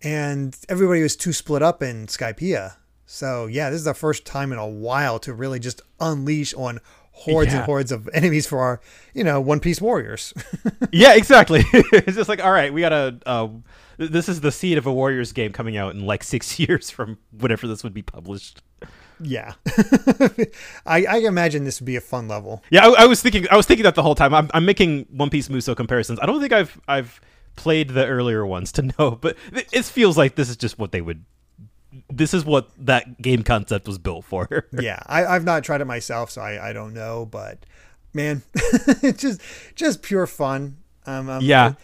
[0.02, 2.76] and everybody was too split up in Skypiea.
[3.10, 6.78] So yeah, this is the first time in a while to really just unleash on
[7.12, 7.58] hordes Yeah.
[7.60, 8.80] and hordes of enemies for our,
[9.14, 10.34] you know, One Piece warriors.
[10.92, 11.64] Yeah, exactly.
[11.72, 13.18] it's just like, all right, we gotta.
[13.26, 13.48] Uh,
[13.98, 17.18] this is the seed of a Warriors game coming out in like six years from
[17.38, 18.62] whenever this would be published.
[19.20, 19.54] yeah,
[20.86, 22.62] I, I imagine this would be a fun level.
[22.70, 23.46] Yeah, I, I was thinking.
[23.50, 24.32] I was thinking that the whole time.
[24.34, 26.18] I'm, I'm making One Piece Muso comparisons.
[26.20, 27.20] I don't think I've I've
[27.56, 30.92] played the earlier ones to know, but it, it feels like this is just what
[30.92, 31.24] they would.
[32.10, 34.66] This is what that game concept was built for.
[34.80, 37.66] Yeah, I, I've not tried it myself, so I, I don't know, but
[38.14, 39.40] man, it's just
[39.74, 40.78] just pure fun.
[41.06, 41.74] Um, um, Yeah.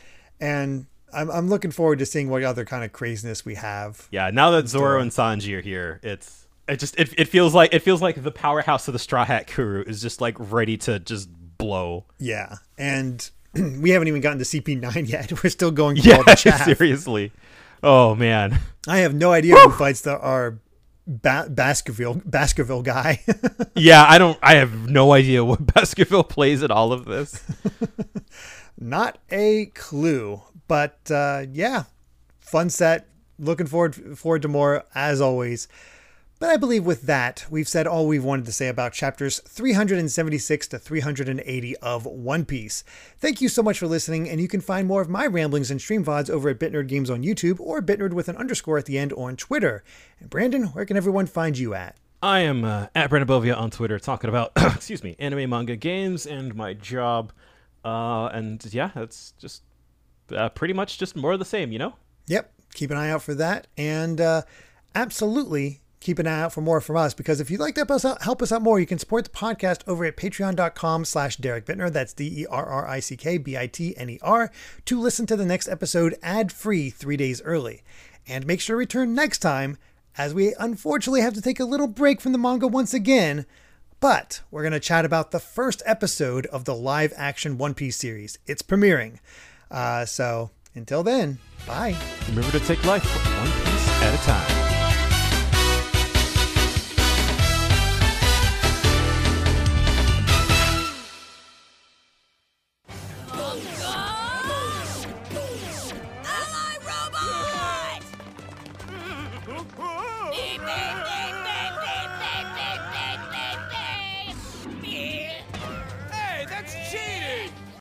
[0.40, 4.08] and I'm I'm looking forward to seeing what other kind of craziness we have.
[4.10, 7.72] Yeah, now that Zoro and Sanji are here, it's it just it, it feels like
[7.74, 10.98] it feels like the powerhouse of the Straw Hat crew is just like ready to
[10.98, 12.04] just blow.
[12.18, 15.44] Yeah, and we haven't even gotten to CP9 yet.
[15.44, 16.64] We're still going through Yeah, all the chaff.
[16.64, 17.30] seriously.
[17.84, 18.58] Oh man.
[18.88, 20.58] I have no idea who fights the our
[21.06, 23.22] ba- Baskerville Baskerville guy.
[23.76, 24.38] Yeah, I don't.
[24.40, 27.42] I have no idea what Baskerville plays in all of this.
[28.78, 31.84] Not a clue, but uh, yeah,
[32.38, 33.08] fun set.
[33.40, 35.66] Looking forward forward to more as always.
[36.40, 40.68] But I believe with that, we've said all we've wanted to say about chapters 376
[40.68, 42.82] to 380 of One Piece.
[43.18, 45.80] Thank you so much for listening, and you can find more of my ramblings and
[45.80, 48.98] stream VODs over at BitNerd Games on YouTube or BitNerd with an underscore at the
[48.98, 49.84] end on Twitter.
[50.18, 51.96] And Brandon, where can everyone find you at?
[52.20, 56.26] I am uh, at Brandon Bovia on Twitter, talking about excuse me, anime, manga, games,
[56.26, 57.32] and my job.
[57.84, 59.62] Uh, and yeah, that's just
[60.34, 61.94] uh, pretty much just more of the same, you know.
[62.26, 62.52] Yep.
[62.74, 63.68] Keep an eye out for that.
[63.76, 64.42] And uh,
[64.94, 67.90] absolutely keep an eye out for more from us because if you'd like to help
[67.90, 71.36] us out, help us out more, you can support the podcast over at patreon.com slash
[71.36, 71.92] Derrick Bitner.
[71.92, 74.50] That's D-E-R-R-I-C-K-B-I-T-N-E-R
[74.84, 77.82] to listen to the next episode ad-free three days early.
[78.28, 79.78] And make sure to return next time
[80.16, 83.46] as we unfortunately have to take a little break from the manga once again.
[84.00, 87.96] But we're going to chat about the first episode of the live action One Piece
[87.96, 88.38] series.
[88.46, 89.20] It's premiering.
[89.70, 91.96] Uh, so until then, bye.
[92.28, 93.06] Remember to take life
[93.38, 94.73] one piece at a time.